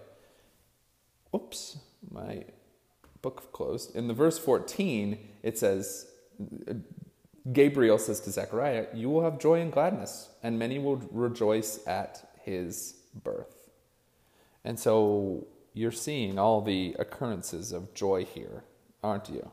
Oops, 1.34 1.78
my 2.10 2.44
book 3.22 3.50
closed. 3.50 3.96
In 3.96 4.08
the 4.08 4.14
verse 4.14 4.38
14, 4.38 5.16
it 5.42 5.56
says, 5.56 6.06
Gabriel 7.50 7.96
says 7.96 8.20
to 8.20 8.30
Zechariah, 8.30 8.88
You 8.92 9.08
will 9.08 9.22
have 9.22 9.38
joy 9.38 9.62
and 9.62 9.72
gladness, 9.72 10.28
and 10.42 10.58
many 10.58 10.78
will 10.78 10.96
rejoice 11.10 11.80
at 11.86 12.28
his 12.42 12.96
birth. 13.24 13.70
And 14.66 14.78
so 14.78 15.46
you're 15.78 15.92
seeing 15.92 16.38
all 16.38 16.60
the 16.60 16.96
occurrences 16.98 17.72
of 17.72 17.94
joy 17.94 18.24
here, 18.24 18.64
aren't 19.02 19.28
you? 19.28 19.50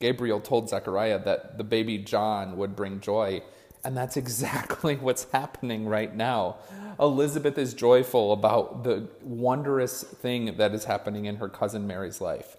Gabriel 0.00 0.40
told 0.40 0.70
Zechariah 0.70 1.22
that 1.24 1.58
the 1.58 1.64
baby 1.64 1.98
John 1.98 2.56
would 2.56 2.74
bring 2.74 3.00
joy, 3.00 3.42
and 3.84 3.94
that's 3.94 4.16
exactly 4.24 4.96
what's 4.96 5.24
happening 5.32 5.86
right 5.86 6.14
now. 6.14 6.56
Elizabeth 6.98 7.58
is 7.58 7.74
joyful 7.74 8.32
about 8.32 8.84
the 8.84 9.08
wondrous 9.22 10.02
thing 10.02 10.56
that 10.56 10.72
is 10.72 10.84
happening 10.84 11.26
in 11.26 11.36
her 11.36 11.48
cousin 11.48 11.86
Mary's 11.86 12.20
life. 12.20 12.56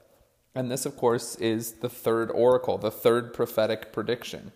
And 0.53 0.69
this, 0.69 0.85
of 0.85 0.95
course, 0.95 1.35
is 1.35 1.73
the 1.73 1.89
third 1.89 2.29
oracle, 2.29 2.77
the 2.77 2.91
third 2.91 3.33
prophetic 3.33 3.91
prediction 3.91 4.51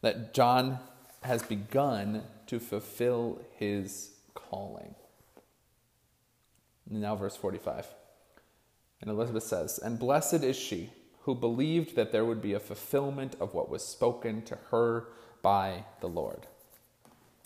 that 0.00 0.32
John 0.32 0.78
has 1.22 1.42
begun 1.42 2.22
to 2.46 2.60
fulfill 2.60 3.40
his 3.56 4.12
calling. 4.34 4.94
Now, 6.88 7.16
verse 7.16 7.36
45. 7.36 7.86
And 9.00 9.10
Elizabeth 9.10 9.42
says, 9.42 9.78
And 9.78 9.98
blessed 9.98 10.44
is 10.44 10.56
she 10.56 10.90
who 11.22 11.34
believed 11.34 11.96
that 11.96 12.12
there 12.12 12.24
would 12.24 12.40
be 12.40 12.52
a 12.52 12.60
fulfillment 12.60 13.36
of 13.40 13.52
what 13.52 13.68
was 13.68 13.86
spoken 13.86 14.42
to 14.42 14.56
her 14.70 15.08
by 15.42 15.84
the 16.00 16.08
Lord. 16.08 16.46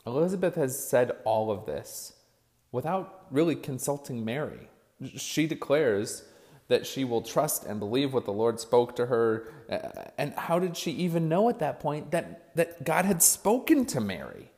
Elizabeth 0.06 0.54
has 0.54 0.78
said 0.78 1.12
all 1.24 1.50
of 1.50 1.66
this 1.66 2.14
without 2.72 3.26
really 3.30 3.56
consulting 3.56 4.24
Mary. 4.24 4.68
She 5.16 5.46
declares 5.46 6.24
that 6.68 6.86
she 6.86 7.04
will 7.04 7.22
trust 7.22 7.64
and 7.64 7.80
believe 7.80 8.12
what 8.14 8.24
the 8.24 8.32
Lord 8.32 8.60
spoke 8.60 8.94
to 8.96 9.06
her. 9.06 9.52
And 10.16 10.32
how 10.34 10.58
did 10.58 10.76
she 10.76 10.92
even 10.92 11.28
know 11.28 11.48
at 11.48 11.58
that 11.58 11.80
point 11.80 12.12
that, 12.12 12.54
that 12.56 12.84
God 12.84 13.04
had 13.04 13.22
spoken 13.22 13.86
to 13.86 14.00
Mary? 14.00 14.50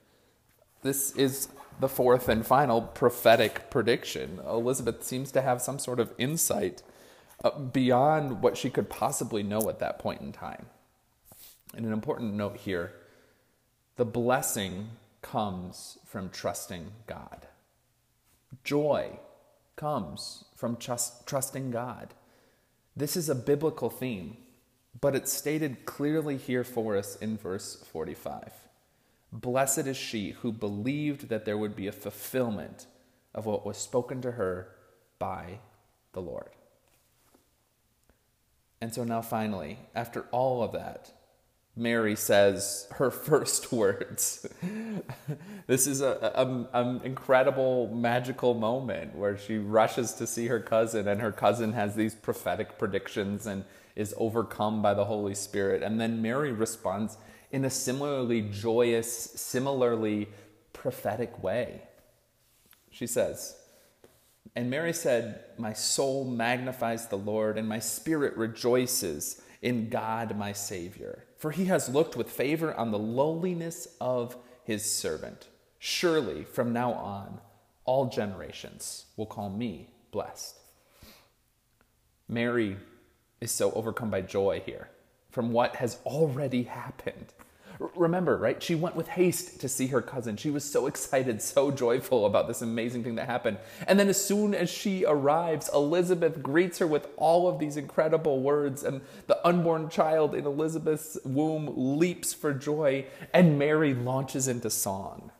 This 0.82 1.12
is 1.12 1.48
the 1.80 1.88
fourth 1.88 2.28
and 2.28 2.46
final 2.46 2.82
prophetic 2.82 3.70
prediction. 3.70 4.40
Elizabeth 4.46 5.02
seems 5.04 5.32
to 5.32 5.42
have 5.42 5.62
some 5.62 5.78
sort 5.78 6.00
of 6.00 6.12
insight 6.18 6.82
uh, 7.44 7.58
beyond 7.58 8.42
what 8.42 8.56
she 8.56 8.70
could 8.70 8.88
possibly 8.88 9.42
know 9.42 9.68
at 9.68 9.78
that 9.80 9.98
point 9.98 10.20
in 10.20 10.32
time. 10.32 10.66
And 11.74 11.86
an 11.86 11.92
important 11.92 12.34
note 12.34 12.58
here 12.58 12.92
the 13.96 14.04
blessing 14.04 14.90
comes 15.20 15.98
from 16.06 16.30
trusting 16.30 16.92
God. 17.06 17.46
Joy 18.64 19.18
comes 19.76 20.44
from 20.56 20.76
trust, 20.76 21.26
trusting 21.26 21.70
God. 21.70 22.14
This 22.96 23.16
is 23.16 23.28
a 23.28 23.34
biblical 23.34 23.90
theme, 23.90 24.36
but 25.00 25.14
it's 25.14 25.32
stated 25.32 25.84
clearly 25.86 26.36
here 26.36 26.64
for 26.64 26.96
us 26.96 27.16
in 27.16 27.36
verse 27.36 27.76
45. 27.90 28.52
Blessed 29.32 29.86
is 29.86 29.96
she 29.96 30.32
who 30.32 30.52
believed 30.52 31.28
that 31.30 31.46
there 31.46 31.56
would 31.56 31.74
be 31.74 31.86
a 31.86 31.92
fulfillment 31.92 32.86
of 33.34 33.46
what 33.46 33.64
was 33.64 33.78
spoken 33.78 34.20
to 34.20 34.32
her 34.32 34.68
by 35.18 35.60
the 36.12 36.20
Lord. 36.20 36.50
And 38.82 38.92
so 38.92 39.04
now, 39.04 39.22
finally, 39.22 39.78
after 39.94 40.26
all 40.32 40.62
of 40.62 40.72
that, 40.72 41.12
Mary 41.74 42.14
says 42.14 42.86
her 42.96 43.10
first 43.28 43.72
words. 43.72 44.46
this 45.66 45.86
is 45.86 46.02
an 46.02 47.00
incredible, 47.02 47.88
magical 47.94 48.52
moment 48.52 49.14
where 49.14 49.38
she 49.38 49.56
rushes 49.56 50.12
to 50.14 50.26
see 50.26 50.48
her 50.48 50.60
cousin, 50.60 51.08
and 51.08 51.22
her 51.22 51.32
cousin 51.32 51.72
has 51.72 51.94
these 51.94 52.14
prophetic 52.14 52.78
predictions 52.78 53.46
and 53.46 53.64
is 53.96 54.14
overcome 54.18 54.82
by 54.82 54.92
the 54.92 55.04
Holy 55.04 55.34
Spirit. 55.34 55.82
And 55.82 56.00
then 56.00 56.20
Mary 56.20 56.52
responds 56.52 57.16
in 57.52 57.64
a 57.64 57.70
similarly 57.70 58.40
joyous, 58.40 59.08
similarly 59.08 60.28
prophetic 60.72 61.42
way. 61.42 61.82
She 62.90 63.06
says, 63.06 63.56
and 64.56 64.68
Mary 64.68 64.92
said, 64.92 65.44
My 65.56 65.72
soul 65.72 66.24
magnifies 66.24 67.06
the 67.06 67.16
Lord, 67.16 67.56
and 67.56 67.68
my 67.68 67.78
spirit 67.78 68.36
rejoices 68.36 69.40
in 69.62 69.88
God 69.88 70.36
my 70.36 70.52
Savior. 70.52 71.24
For 71.38 71.50
he 71.50 71.66
has 71.66 71.88
looked 71.88 72.16
with 72.16 72.30
favor 72.30 72.74
on 72.74 72.90
the 72.90 72.98
lowliness 72.98 73.88
of 74.00 74.36
his 74.64 74.84
servant. 74.84 75.48
Surely 75.78 76.44
from 76.44 76.72
now 76.72 76.92
on, 76.92 77.40
all 77.84 78.06
generations 78.06 79.06
will 79.16 79.26
call 79.26 79.50
me 79.50 79.90
blessed. 80.10 80.58
Mary 82.28 82.76
is 83.40 83.50
so 83.50 83.72
overcome 83.72 84.10
by 84.10 84.20
joy 84.20 84.62
here 84.64 84.88
from 85.30 85.50
what 85.50 85.76
has 85.76 85.98
already 86.04 86.64
happened. 86.64 87.32
Remember, 87.94 88.36
right? 88.36 88.62
She 88.62 88.74
went 88.74 88.96
with 88.96 89.08
haste 89.08 89.60
to 89.60 89.68
see 89.68 89.88
her 89.88 90.02
cousin. 90.02 90.36
She 90.36 90.50
was 90.50 90.64
so 90.64 90.86
excited, 90.92 91.42
so 91.42 91.70
joyful 91.70 92.26
about 92.26 92.48
this 92.48 92.62
amazing 92.62 93.04
thing 93.04 93.16
that 93.16 93.26
happened. 93.26 93.58
And 93.86 93.98
then, 93.98 94.08
as 94.08 94.22
soon 94.22 94.54
as 94.54 94.70
she 94.70 95.04
arrives, 95.04 95.70
Elizabeth 95.72 96.42
greets 96.42 96.78
her 96.78 96.86
with 96.86 97.08
all 97.16 97.48
of 97.48 97.58
these 97.58 97.76
incredible 97.76 98.40
words, 98.40 98.82
and 98.82 99.00
the 99.26 99.46
unborn 99.46 99.88
child 99.88 100.34
in 100.34 100.46
Elizabeth's 100.46 101.18
womb 101.24 101.98
leaps 101.98 102.32
for 102.32 102.52
joy, 102.52 103.06
and 103.32 103.58
Mary 103.58 103.94
launches 103.94 104.48
into 104.48 104.70
song. 104.70 105.30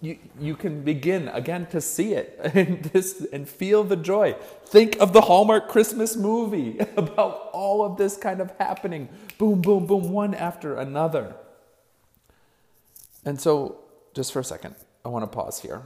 You, 0.00 0.16
you 0.38 0.54
can 0.54 0.82
begin 0.82 1.26
again 1.28 1.66
to 1.66 1.80
see 1.80 2.14
it 2.14 2.38
and, 2.54 2.84
this, 2.84 3.26
and 3.32 3.48
feel 3.48 3.82
the 3.82 3.96
joy. 3.96 4.36
Think 4.64 4.96
of 5.00 5.12
the 5.12 5.22
Hallmark 5.22 5.68
Christmas 5.68 6.16
movie 6.16 6.78
about 6.96 7.50
all 7.52 7.84
of 7.84 7.96
this 7.96 8.16
kind 8.16 8.40
of 8.40 8.52
happening. 8.58 9.08
Boom, 9.38 9.60
boom, 9.60 9.86
boom, 9.86 10.12
one 10.12 10.34
after 10.34 10.76
another. 10.76 11.34
And 13.24 13.40
so, 13.40 13.80
just 14.14 14.32
for 14.32 14.40
a 14.40 14.44
second, 14.44 14.74
I 15.04 15.08
want 15.08 15.30
to 15.30 15.34
pause 15.34 15.60
here 15.60 15.82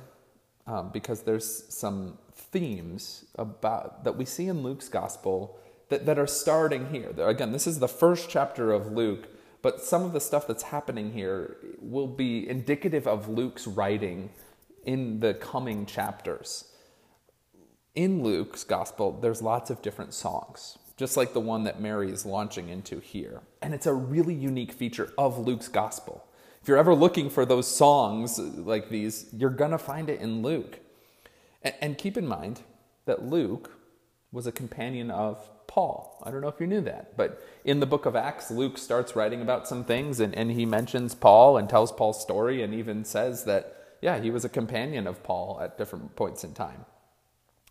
um, 0.66 0.90
because 0.92 1.22
there's 1.22 1.64
some 1.74 2.18
themes 2.34 3.24
about 3.36 4.04
that 4.04 4.16
we 4.16 4.24
see 4.24 4.48
in 4.48 4.62
Luke's 4.62 4.88
gospel 4.88 5.58
that, 5.88 6.06
that 6.06 6.18
are 6.18 6.26
starting 6.26 6.90
here. 6.90 7.12
Again, 7.18 7.52
this 7.52 7.66
is 7.66 7.78
the 7.78 7.88
first 7.88 8.30
chapter 8.30 8.72
of 8.72 8.92
Luke, 8.92 9.28
but 9.60 9.80
some 9.80 10.02
of 10.04 10.12
the 10.12 10.20
stuff 10.20 10.46
that's 10.46 10.64
happening 10.64 11.12
here 11.12 11.56
will 11.80 12.06
be 12.06 12.48
indicative 12.48 13.06
of 13.06 13.28
Luke's 13.28 13.66
writing 13.66 14.30
in 14.84 15.20
the 15.20 15.34
coming 15.34 15.86
chapters. 15.86 16.64
In 17.94 18.22
Luke's 18.22 18.64
gospel, 18.64 19.12
there's 19.20 19.42
lots 19.42 19.68
of 19.70 19.82
different 19.82 20.14
songs 20.14 20.78
just 21.02 21.16
like 21.16 21.32
the 21.32 21.40
one 21.40 21.64
that 21.64 21.80
Mary 21.80 22.12
is 22.12 22.24
launching 22.24 22.68
into 22.68 23.00
here. 23.00 23.40
And 23.60 23.74
it's 23.74 23.86
a 23.86 23.92
really 23.92 24.34
unique 24.34 24.72
feature 24.72 25.12
of 25.18 25.38
Luke's 25.38 25.66
gospel. 25.66 26.24
If 26.62 26.68
you're 26.68 26.78
ever 26.78 26.94
looking 26.94 27.28
for 27.28 27.44
those 27.44 27.66
songs 27.66 28.38
like 28.38 28.88
these, 28.88 29.26
you're 29.32 29.50
going 29.50 29.72
to 29.72 29.78
find 29.78 30.08
it 30.08 30.20
in 30.20 30.42
Luke. 30.42 30.78
And, 31.80 31.98
keep 31.98 32.16
in 32.16 32.26
mind 32.26 32.60
that 33.04 33.24
Luke 33.24 33.72
was 34.30 34.46
a 34.46 34.52
companion 34.52 35.10
of 35.10 35.48
Paul. 35.66 36.22
I 36.24 36.30
don't 36.30 36.40
know 36.40 36.48
if 36.48 36.60
you 36.60 36.68
knew 36.68 36.80
that, 36.82 37.16
but 37.16 37.42
in 37.64 37.80
the 37.80 37.86
book 37.86 38.06
of 38.06 38.14
Acts, 38.14 38.50
Luke 38.50 38.78
starts 38.78 39.16
writing 39.16 39.42
about 39.42 39.66
some 39.66 39.84
things 39.84 40.20
and, 40.20 40.34
and 40.36 40.52
he 40.52 40.64
mentions 40.64 41.14
Paul 41.14 41.56
and 41.56 41.68
tells 41.68 41.90
Paul's 41.90 42.20
story 42.20 42.62
and 42.62 42.72
even 42.74 43.04
says 43.04 43.44
that, 43.44 43.96
yeah, 44.00 44.20
he 44.20 44.30
was 44.30 44.44
a 44.44 44.48
companion 44.48 45.08
of 45.08 45.22
Paul 45.24 45.60
at 45.60 45.78
different 45.78 46.14
points 46.14 46.44
in 46.44 46.52
time. 46.54 46.84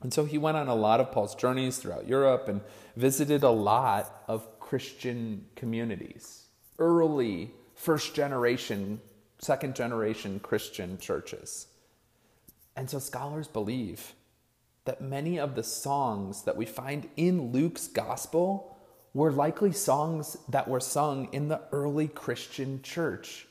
And 0.02 0.14
so 0.14 0.26
he 0.26 0.38
went 0.38 0.58
on 0.58 0.68
a 0.68 0.76
lot 0.76 1.00
of 1.00 1.12
Paul's 1.12 1.36
journeys 1.36 1.78
throughout 1.78 2.08
Europe 2.08 2.50
and 2.50 2.62
visited 2.98 3.44
a 3.44 3.52
lot 3.52 4.24
of 4.28 4.60
Christian 4.60 5.46
communities, 5.56 6.48
early 6.78 7.52
first 7.82 8.14
generation, 8.14 9.02
second 9.40 9.76
generation 9.76 10.40
Christian 10.40 11.00
churches. 11.00 11.66
And 12.76 12.88
so 12.88 13.00
scholars 13.00 13.48
believe 13.48 14.14
that 14.86 15.02
many 15.02 15.40
of 15.40 15.56
the 15.56 15.64
songs 15.64 16.44
that 16.44 16.56
we 16.56 16.66
find 16.66 17.10
in 17.18 17.52
Luke's 17.52 17.88
gospel 17.88 18.78
were 19.16 19.32
likely 19.32 19.72
songs 19.72 20.38
that 20.48 20.68
were 20.68 20.80
sung 20.80 21.28
in 21.32 21.48
the 21.48 21.62
early 21.72 22.08
Christian 22.08 22.84
church. 22.84 23.48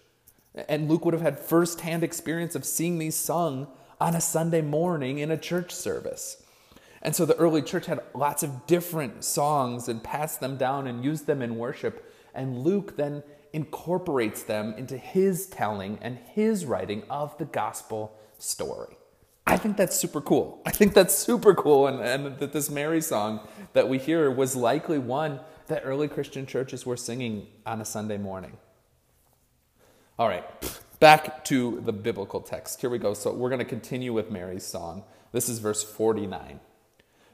And 0.68 0.88
Luke 0.88 1.04
would 1.04 1.14
have 1.14 1.22
had 1.22 1.38
firsthand 1.38 2.04
experience 2.04 2.54
of 2.54 2.64
seeing 2.64 2.98
these 2.98 3.16
sung 3.16 3.66
on 4.00 4.14
a 4.14 4.20
Sunday 4.20 4.62
morning 4.62 5.18
in 5.18 5.32
a 5.32 5.36
church 5.36 5.74
service. 5.74 6.42
And 7.02 7.16
so 7.16 7.26
the 7.26 7.36
early 7.36 7.62
church 7.62 7.86
had 7.86 8.00
lots 8.14 8.44
of 8.44 8.66
different 8.66 9.24
songs 9.24 9.88
and 9.88 10.04
passed 10.04 10.38
them 10.38 10.56
down 10.56 10.86
and 10.86 11.04
used 11.04 11.26
them 11.26 11.42
in 11.42 11.56
worship. 11.56 12.12
And 12.32 12.60
Luke 12.60 12.96
then 12.96 13.24
incorporates 13.52 14.42
them 14.42 14.74
into 14.76 14.96
his 14.96 15.46
telling 15.46 15.98
and 16.00 16.18
his 16.34 16.64
writing 16.64 17.02
of 17.10 17.36
the 17.38 17.44
gospel 17.44 18.16
story. 18.38 18.96
I 19.46 19.56
think 19.56 19.76
that's 19.76 19.96
super 19.96 20.20
cool. 20.20 20.62
I 20.64 20.70
think 20.70 20.94
that's 20.94 21.16
super 21.16 21.54
cool. 21.54 21.86
And, 21.86 22.00
and 22.00 22.38
that 22.38 22.52
this 22.52 22.70
Mary 22.70 23.00
song 23.00 23.40
that 23.72 23.88
we 23.88 23.98
hear 23.98 24.30
was 24.30 24.54
likely 24.54 24.98
one 24.98 25.40
that 25.66 25.82
early 25.84 26.08
Christian 26.08 26.46
churches 26.46 26.86
were 26.86 26.96
singing 26.96 27.46
on 27.66 27.80
a 27.80 27.84
Sunday 27.84 28.18
morning. 28.18 28.56
All 30.18 30.28
right, 30.28 30.44
back 31.00 31.44
to 31.46 31.80
the 31.84 31.92
biblical 31.92 32.40
text. 32.40 32.80
Here 32.80 32.90
we 32.90 32.98
go. 32.98 33.14
So 33.14 33.32
we're 33.32 33.48
going 33.48 33.60
to 33.60 33.64
continue 33.64 34.12
with 34.12 34.30
Mary's 34.30 34.66
song. 34.66 35.04
This 35.32 35.48
is 35.48 35.58
verse 35.58 35.82
49. 35.82 36.60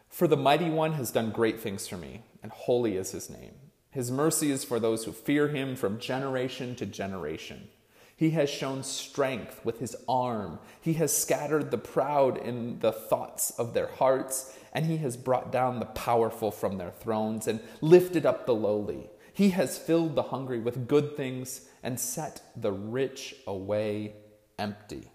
For 0.09 0.29
the 0.29 0.37
mighty 0.37 0.71
one 0.71 0.93
has 0.93 1.11
done 1.11 1.31
great 1.31 1.61
things 1.61 1.89
for 1.89 1.97
me, 1.97 2.23
and 2.43 2.53
holy 2.53 2.97
is 2.97 3.11
his 3.11 3.29
name. 3.29 3.55
His 3.97 4.11
mercy 4.11 4.51
is 4.51 4.63
for 4.63 4.79
those 4.79 5.07
who 5.07 5.13
fear 5.13 5.49
him 5.49 5.75
from 5.75 5.99
generation 5.99 6.75
to 6.75 6.85
generation. 6.85 7.69
He 8.15 8.33
has 8.33 8.51
shown 8.51 8.83
strength 8.83 9.65
with 9.65 9.79
his 9.79 9.97
arm. 10.07 10.59
He 10.83 10.93
has 10.95 11.17
scattered 11.17 11.71
the 11.71 11.79
proud 11.79 12.37
in 12.37 12.81
the 12.81 12.93
thoughts 12.93 13.53
of 13.59 13.73
their 13.73 13.87
hearts, 13.87 14.55
and 14.75 14.85
he 14.85 14.99
has 14.99 15.17
brought 15.17 15.51
down 15.51 15.79
the 15.79 15.87
powerful 15.87 16.51
from 16.51 16.77
their 16.77 16.91
thrones 16.91 17.49
and 17.49 17.59
lifted 17.81 18.27
up 18.27 18.45
the 18.45 18.55
lowly. 18.55 19.09
He 19.33 19.49
has 19.51 19.79
filled 19.79 20.15
the 20.15 20.25
hungry 20.25 20.61
with 20.61 20.89
good 20.89 21.17
things 21.17 21.67
and 21.83 21.99
set 21.99 22.43
the 22.55 22.73
rich 22.73 23.35
away 23.47 24.17
empty. 24.59 25.11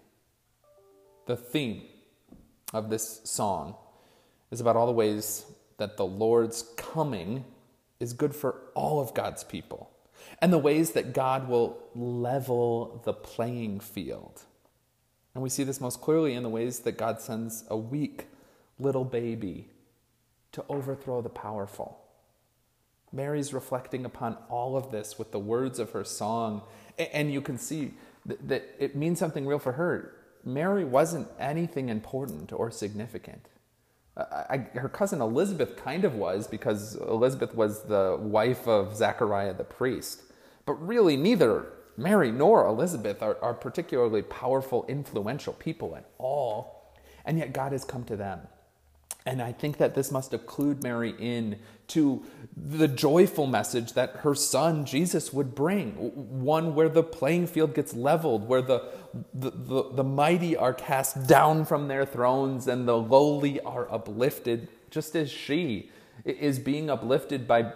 The 1.26 1.36
theme 1.36 1.84
of 2.74 2.90
this 2.90 3.20
song 3.22 3.76
is 4.50 4.60
about 4.60 4.74
all 4.74 4.86
the 4.86 4.92
ways 4.92 5.44
that 5.78 5.96
the 5.96 6.04
Lord's 6.04 6.64
coming 6.76 7.44
is 8.02 8.12
good 8.12 8.34
for 8.34 8.56
all 8.74 9.00
of 9.00 9.14
God's 9.14 9.44
people 9.44 9.88
and 10.40 10.52
the 10.52 10.58
ways 10.58 10.90
that 10.90 11.14
God 11.14 11.48
will 11.48 11.78
level 11.94 13.00
the 13.04 13.12
playing 13.12 13.78
field. 13.78 14.42
And 15.34 15.42
we 15.42 15.48
see 15.48 15.62
this 15.62 15.80
most 15.80 16.00
clearly 16.00 16.34
in 16.34 16.42
the 16.42 16.48
ways 16.48 16.80
that 16.80 16.98
God 16.98 17.20
sends 17.20 17.64
a 17.68 17.76
weak 17.76 18.26
little 18.78 19.04
baby 19.04 19.68
to 20.50 20.64
overthrow 20.68 21.22
the 21.22 21.28
powerful. 21.28 21.98
Mary's 23.12 23.54
reflecting 23.54 24.04
upon 24.04 24.36
all 24.48 24.76
of 24.76 24.90
this 24.90 25.16
with 25.16 25.30
the 25.30 25.38
words 25.38 25.78
of 25.78 25.90
her 25.92 26.02
song, 26.02 26.62
and 26.98 27.32
you 27.32 27.40
can 27.40 27.56
see 27.56 27.94
that 28.26 28.74
it 28.78 28.96
means 28.96 29.18
something 29.20 29.46
real 29.46 29.58
for 29.60 29.72
her. 29.72 30.14
Mary 30.44 30.84
wasn't 30.84 31.28
anything 31.38 31.88
important 31.88 32.52
or 32.52 32.70
significant. 32.70 33.46
I, 34.16 34.66
her 34.74 34.88
cousin 34.88 35.22
Elizabeth 35.22 35.76
kind 35.76 36.04
of 36.04 36.14
was 36.14 36.46
because 36.46 36.96
Elizabeth 36.96 37.54
was 37.54 37.84
the 37.84 38.18
wife 38.20 38.68
of 38.68 38.94
Zechariah 38.94 39.54
the 39.54 39.64
priest. 39.64 40.22
But 40.66 40.74
really, 40.74 41.16
neither 41.16 41.72
Mary 41.96 42.30
nor 42.30 42.66
Elizabeth 42.66 43.22
are, 43.22 43.38
are 43.42 43.54
particularly 43.54 44.22
powerful, 44.22 44.84
influential 44.86 45.54
people 45.54 45.96
at 45.96 46.04
all. 46.18 46.92
And 47.24 47.38
yet 47.38 47.52
God 47.52 47.72
has 47.72 47.84
come 47.84 48.04
to 48.04 48.16
them. 48.16 48.40
And 49.24 49.40
I 49.40 49.52
think 49.52 49.76
that 49.76 49.94
this 49.94 50.10
must 50.10 50.32
have 50.32 50.46
clued 50.46 50.82
Mary 50.82 51.14
in 51.18 51.58
to 51.88 52.24
the 52.56 52.88
joyful 52.88 53.46
message 53.46 53.92
that 53.92 54.16
her 54.16 54.34
son 54.34 54.84
Jesus 54.84 55.32
would 55.32 55.54
bring 55.54 55.92
one 55.92 56.74
where 56.74 56.88
the 56.88 57.02
playing 57.04 57.46
field 57.46 57.74
gets 57.74 57.94
leveled, 57.94 58.48
where 58.48 58.62
the, 58.62 58.90
the, 59.32 59.50
the, 59.50 59.90
the, 59.92 60.04
mighty 60.04 60.56
are 60.56 60.74
cast 60.74 61.26
down 61.28 61.64
from 61.64 61.86
their 61.86 62.04
thrones 62.04 62.66
and 62.66 62.88
the 62.88 62.96
lowly 62.96 63.60
are 63.60 63.90
uplifted, 63.92 64.68
just 64.90 65.14
as 65.14 65.30
she 65.30 65.90
is 66.24 66.58
being 66.58 66.90
uplifted 66.90 67.46
by, 67.46 67.72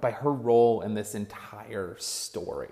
by 0.00 0.10
her 0.10 0.32
role 0.32 0.82
in 0.82 0.94
this 0.94 1.14
entire 1.14 1.96
story. 1.98 2.70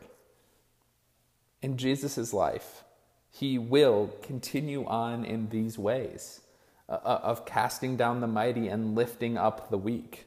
In 1.62 1.76
Jesus' 1.76 2.32
life, 2.32 2.84
he 3.30 3.58
will 3.58 4.10
continue 4.22 4.84
on 4.84 5.24
in 5.24 5.48
these 5.48 5.78
ways 5.78 6.40
uh, 6.88 6.98
uh, 7.04 7.20
of 7.22 7.44
casting 7.44 7.96
down 7.96 8.20
the 8.20 8.26
mighty 8.26 8.68
and 8.68 8.94
lifting 8.94 9.36
up 9.36 9.70
the 9.70 9.78
weak. 9.78 10.26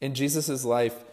In 0.00 0.14
Jesus' 0.14 0.64
life, 0.64 1.04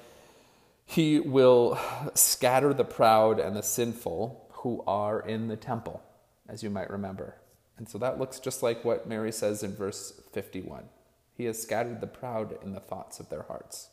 he 0.85 1.19
will 1.19 1.79
scatter 2.13 2.73
the 2.73 2.85
proud 2.85 3.39
and 3.39 3.55
the 3.55 3.63
sinful 3.63 4.47
who 4.51 4.83
are 4.85 5.19
in 5.19 5.47
the 5.47 5.55
temple, 5.55 6.03
as 6.47 6.61
you 6.61 6.69
might 6.69 6.89
remember. 6.89 7.35
And 7.77 7.89
so 7.89 7.97
that 7.97 8.19
looks 8.19 8.39
just 8.39 8.61
like 8.63 8.85
what 8.85 9.07
Mary 9.07 9.31
says 9.31 9.63
in 9.63 9.75
verse 9.75 10.21
51. 10.33 10.85
He 11.33 11.45
has 11.45 11.61
scattered 11.61 11.99
the 11.99 12.07
proud 12.07 12.57
in 12.63 12.73
the 12.73 12.79
thoughts 12.79 13.19
of 13.19 13.29
their 13.29 13.43
hearts. 13.43 13.89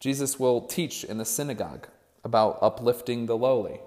Jesus 0.00 0.38
will 0.38 0.60
teach 0.60 1.02
in 1.02 1.18
the 1.18 1.24
synagogue 1.24 1.88
about 2.22 2.58
uplifting 2.62 3.26
the 3.26 3.36
lowly, 3.36 3.80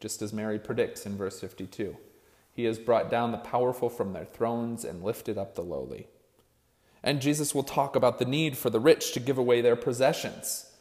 just 0.00 0.20
as 0.20 0.32
Mary 0.32 0.58
predicts 0.58 1.06
in 1.06 1.16
verse 1.16 1.40
52. 1.40 1.96
He 2.56 2.64
has 2.64 2.78
brought 2.78 3.10
down 3.10 3.32
the 3.32 3.38
powerful 3.38 3.90
from 3.90 4.14
their 4.14 4.24
thrones 4.24 4.82
and 4.82 5.04
lifted 5.04 5.36
up 5.36 5.54
the 5.54 5.62
lowly. 5.62 6.06
And 7.02 7.20
Jesus 7.20 7.54
will 7.54 7.62
talk 7.62 7.94
about 7.94 8.18
the 8.18 8.24
need 8.24 8.56
for 8.56 8.70
the 8.70 8.80
rich 8.80 9.12
to 9.12 9.20
give 9.20 9.36
away 9.36 9.60
their 9.60 9.76
possessions. 9.76 10.72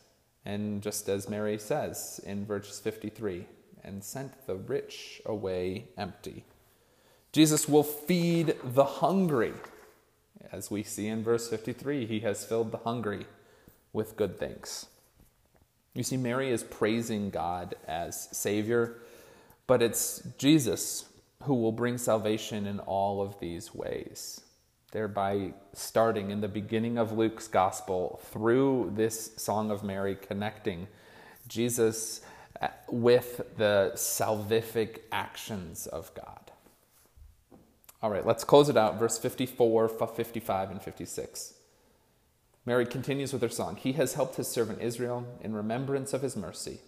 And 0.45 0.81
just 0.81 1.09
as 1.09 1.27
Mary 1.27 1.59
says 1.59 2.21
in 2.25 2.45
verse 2.45 2.79
53, 2.79 3.45
and 3.83 4.03
sent 4.03 4.47
the 4.47 4.55
rich 4.55 5.21
away 5.25 5.85
empty. 5.97 6.45
Jesus 7.33 7.67
will 7.67 7.83
feed 7.83 8.55
the 8.63 8.85
hungry. 8.85 9.53
As 10.51 10.71
we 10.71 10.81
see 10.81 11.07
in 11.07 11.23
verse 11.23 11.49
53, 11.49 12.05
he 12.05 12.21
has 12.21 12.45
filled 12.45 12.71
the 12.71 12.77
hungry 12.79 13.25
with 13.91 14.15
good 14.15 14.39
things. 14.39 14.85
You 15.93 16.03
see, 16.03 16.17
Mary 16.17 16.49
is 16.51 16.63
praising 16.63 17.29
God 17.29 17.75
as 17.85 18.29
Savior, 18.31 18.95
but 19.67 19.81
it's 19.81 20.23
Jesus 20.37 21.05
who 21.45 21.55
will 21.55 21.71
bring 21.71 21.97
salvation 21.97 22.65
in 22.65 22.79
all 22.79 23.21
of 23.21 23.39
these 23.39 23.73
ways. 23.73 24.41
Thereby, 24.91 25.53
starting 25.73 26.31
in 26.31 26.41
the 26.41 26.47
beginning 26.47 26.97
of 26.97 27.11
Luke's 27.11 27.47
gospel 27.47 28.19
through 28.31 28.93
this 28.95 29.31
Song 29.37 29.71
of 29.71 29.83
Mary, 29.83 30.15
connecting 30.15 30.87
Jesus 31.47 32.21
uh, 32.61 32.69
with 32.89 33.41
the 33.57 33.91
salvific 33.95 34.99
actions 35.11 35.87
of 35.87 36.13
God. 36.15 36.51
All 38.01 38.09
right, 38.09 38.25
let's 38.25 38.43
close 38.43 38.69
it 38.69 38.77
out. 38.77 38.97
Verse 38.99 39.17
54, 39.17 39.89
55, 39.89 40.71
and 40.71 40.81
56. 40.81 41.53
Mary 42.65 42.85
continues 42.85 43.33
with 43.33 43.41
her 43.41 43.49
song 43.49 43.75
He 43.75 43.93
has 43.93 44.13
helped 44.13 44.37
his 44.37 44.47
servant 44.47 44.81
Israel 44.81 45.25
in 45.41 45.53
remembrance 45.53 46.13
of 46.13 46.21
his 46.21 46.35
mercy 46.35 46.79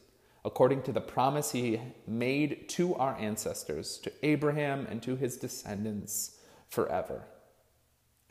according 0.48 0.82
to 0.82 0.94
the 0.94 1.02
promise 1.02 1.52
he 1.52 1.80
made 2.08 2.70
to 2.70 2.96
our 2.96 3.18
ancestors, 3.20 3.98
to 3.98 4.12
Abraham 4.24 4.88
and 4.90 5.04
to 5.04 5.18
his 5.18 5.36
descendants 5.36 6.38
forever. 6.70 7.26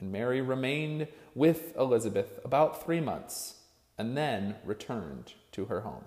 And 0.01 0.11
Mary 0.11 0.41
remained 0.41 1.09
with 1.35 1.77
Elizabeth 1.77 2.41
about 2.43 2.83
three 2.83 3.01
months 3.01 3.57
and 3.99 4.17
then 4.17 4.57
returned 4.65 5.35
to 5.53 5.67
her 5.67 5.83
home. 5.83 6.05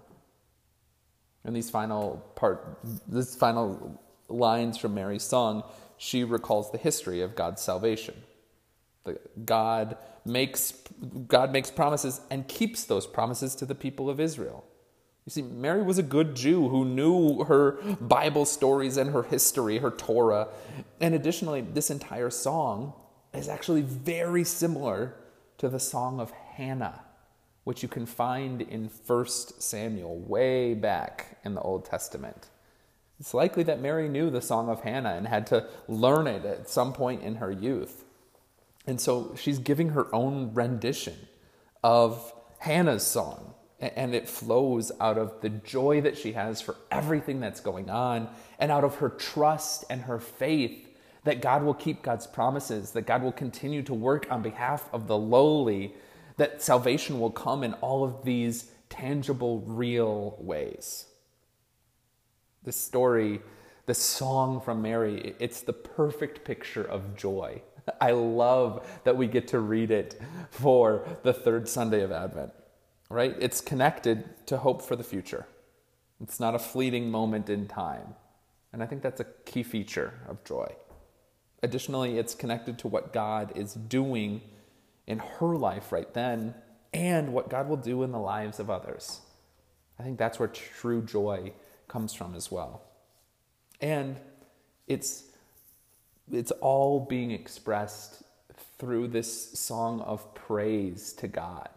In 1.46 1.54
these 1.54 1.70
final 1.70 2.26
part, 2.36 2.80
these 3.08 3.36
final 3.36 4.02
lines 4.28 4.80
from 4.80 4.96
Mary's 4.96 5.24
song, 5.24 5.64
she 5.98 6.24
recalls 6.24 6.72
the 6.72 6.80
history 6.80 7.22
of 7.22 7.36
God's 7.36 7.62
salvation. 7.62 8.16
God 9.46 9.96
makes 10.26 10.74
God 11.28 11.52
makes 11.52 11.70
promises 11.70 12.20
and 12.32 12.48
keeps 12.48 12.84
those 12.84 13.06
promises 13.06 13.56
to 13.56 13.66
the 13.66 13.76
people 13.76 14.10
of 14.10 14.20
Israel. 14.20 14.66
You 15.30 15.32
see, 15.32 15.42
Mary 15.44 15.84
was 15.84 16.00
a 16.00 16.04
good 16.04 16.36
Jew 16.36 16.70
who 16.70 16.84
knew 16.84 17.44
her 17.44 17.74
Bible 18.02 18.46
stories 18.46 18.98
and 18.98 19.12
her 19.12 19.22
history, 19.22 19.78
her 19.78 19.92
Torah. 19.92 20.48
And 21.00 21.14
additionally, 21.14 21.62
this 21.62 21.92
entire 21.92 22.32
song 22.32 22.94
is 23.32 23.48
actually 23.48 23.84
very 23.84 24.44
similar 24.44 25.14
to 25.60 25.70
the 25.70 25.80
song 25.80 26.20
of 26.20 26.32
Hannah, 26.32 27.02
which 27.64 27.84
you 27.84 27.88
can 27.88 28.08
find 28.08 28.64
in 28.64 28.90
1 29.06 29.26
Samuel, 29.28 30.18
way 30.18 30.74
back 30.74 31.38
in 31.46 31.54
the 31.54 31.62
Old 31.62 31.86
Testament. 31.86 32.48
It's 33.20 33.36
likely 33.36 33.62
that 33.66 33.80
Mary 33.80 34.10
knew 34.10 34.32
the 34.32 34.42
Song 34.42 34.68
of 34.68 34.82
Hannah 34.82 35.14
and 35.14 35.28
had 35.28 35.46
to 35.48 35.68
learn 35.88 36.26
it 36.26 36.44
at 36.44 36.68
some 36.68 36.92
point 36.92 37.22
in 37.22 37.36
her 37.36 37.52
youth. 37.52 38.04
And 38.88 39.00
so 39.00 39.36
she's 39.40 39.60
giving 39.60 39.90
her 39.90 40.08
own 40.12 40.56
rendition 40.56 41.28
of 41.84 42.34
Hannah's 42.58 43.06
song. 43.06 43.54
And 43.80 44.14
it 44.14 44.28
flows 44.28 44.92
out 45.00 45.18
of 45.18 45.40
the 45.42 45.50
joy 45.50 46.02
that 46.02 46.18
she 46.18 46.34
has 46.34 46.62
for 46.62 46.76
everything 46.92 47.40
that's 47.40 47.62
going 47.62 47.90
on 47.90 48.30
and 48.60 48.72
out 48.72 48.84
of 48.84 48.96
her 48.96 49.10
trust 49.10 49.86
and 49.90 50.02
her 50.02 50.20
faith 50.20 50.90
that 51.24 51.42
God 51.42 51.64
will 51.64 51.74
keep 51.74 52.02
God's 52.02 52.28
promises, 52.28 52.92
that 52.92 53.06
God 53.06 53.22
will 53.22 53.32
continue 53.32 53.84
to 53.84 53.94
work 53.94 54.28
on 54.32 54.42
behalf 54.42 54.90
of 54.94 55.08
the 55.08 55.18
lowly, 55.18 55.94
that 56.38 56.62
salvation 56.62 57.20
will 57.20 57.32
come 57.32 57.64
in 57.64 57.74
all 57.76 58.04
of 58.04 58.24
these 58.24 58.72
tangible, 58.90 59.60
real 59.62 60.36
ways. 60.40 61.06
The 62.64 62.72
story, 62.72 63.42
the 63.86 63.94
song 63.94 64.62
from 64.62 64.82
Mary, 64.82 65.36
it's 65.40 65.62
the 65.62 65.74
perfect 65.74 66.44
picture 66.44 66.84
of 66.84 67.16
joy. 67.16 67.62
I 68.02 68.12
love 68.12 68.88
that 69.04 69.18
we 69.18 69.28
get 69.28 69.50
to 69.50 69.60
read 69.60 69.92
it 69.92 70.20
for 70.50 71.08
the 71.24 71.34
third 71.34 71.68
Sunday 71.68 72.02
of 72.02 72.12
Advent, 72.12 72.52
right? 73.10 73.36
It's 73.40 73.62
connected 73.62 74.48
to 74.48 74.58
hope 74.58 74.82
for 74.82 74.96
the 74.96 75.04
future. 75.04 75.46
It's 76.22 76.40
not 76.40 76.56
a 76.56 76.60
fleeting 76.60 77.10
moment 77.10 77.50
in 77.50 77.68
time. 77.68 78.16
And 78.72 78.84
I 78.84 78.86
think 78.86 79.02
that's 79.02 79.20
a 79.20 79.26
key 79.46 79.64
feature 79.64 80.14
of 80.28 80.44
joy. 80.44 80.72
Additionally, 81.64 82.18
it's 82.18 82.36
connected 82.36 82.78
to 82.80 82.88
what 82.88 83.12
God 83.14 83.52
is 83.56 83.74
doing 83.74 84.42
in 85.08 85.20
her 85.20 85.56
life 85.56 85.92
right 85.92 86.14
then 86.14 86.54
and 86.94 87.34
what 87.34 87.50
God 87.50 87.68
will 87.68 87.78
do 87.78 88.04
in 88.04 88.12
the 88.12 88.20
lives 88.20 88.60
of 88.60 88.70
others. 88.70 89.22
I 90.00 90.04
think 90.04 90.18
that's 90.18 90.40
where 90.40 90.48
true 90.48 91.02
joy 91.02 91.54
comes 91.88 92.14
from 92.14 92.36
as 92.36 92.52
well. 92.52 92.84
And 93.82 94.18
it's 94.88 95.24
it's 96.32 96.52
all 96.52 97.00
being 97.00 97.32
expressed 97.32 98.22
through 98.78 99.08
this 99.08 99.60
song 99.60 100.00
of 100.02 100.34
praise 100.36 101.12
to 101.14 101.28
God. 101.28 101.70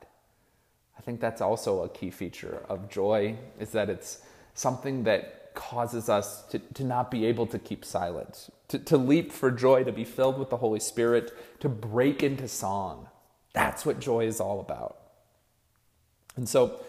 I 1.02 1.04
think 1.04 1.20
that's 1.20 1.40
also 1.40 1.82
a 1.82 1.88
key 1.88 2.10
feature 2.10 2.64
of 2.68 2.88
joy 2.88 3.36
is 3.58 3.70
that 3.72 3.90
it's 3.90 4.22
something 4.54 5.02
that 5.02 5.52
causes 5.54 6.08
us 6.08 6.42
to, 6.44 6.60
to 6.60 6.84
not 6.84 7.10
be 7.10 7.26
able 7.26 7.46
to 7.48 7.58
keep 7.58 7.84
silent, 7.84 8.50
to, 8.68 8.78
to 8.78 8.96
leap 8.96 9.32
for 9.32 9.50
joy, 9.50 9.82
to 9.82 9.92
be 9.92 10.04
filled 10.04 10.38
with 10.38 10.48
the 10.48 10.58
Holy 10.58 10.78
Spirit, 10.78 11.32
to 11.60 11.68
break 11.68 12.22
into 12.22 12.46
song. 12.46 13.08
That's 13.52 13.84
what 13.84 13.98
joy 13.98 14.26
is 14.26 14.40
all 14.40 14.60
about. 14.60 14.96
And 16.36 16.48
so 16.48 16.80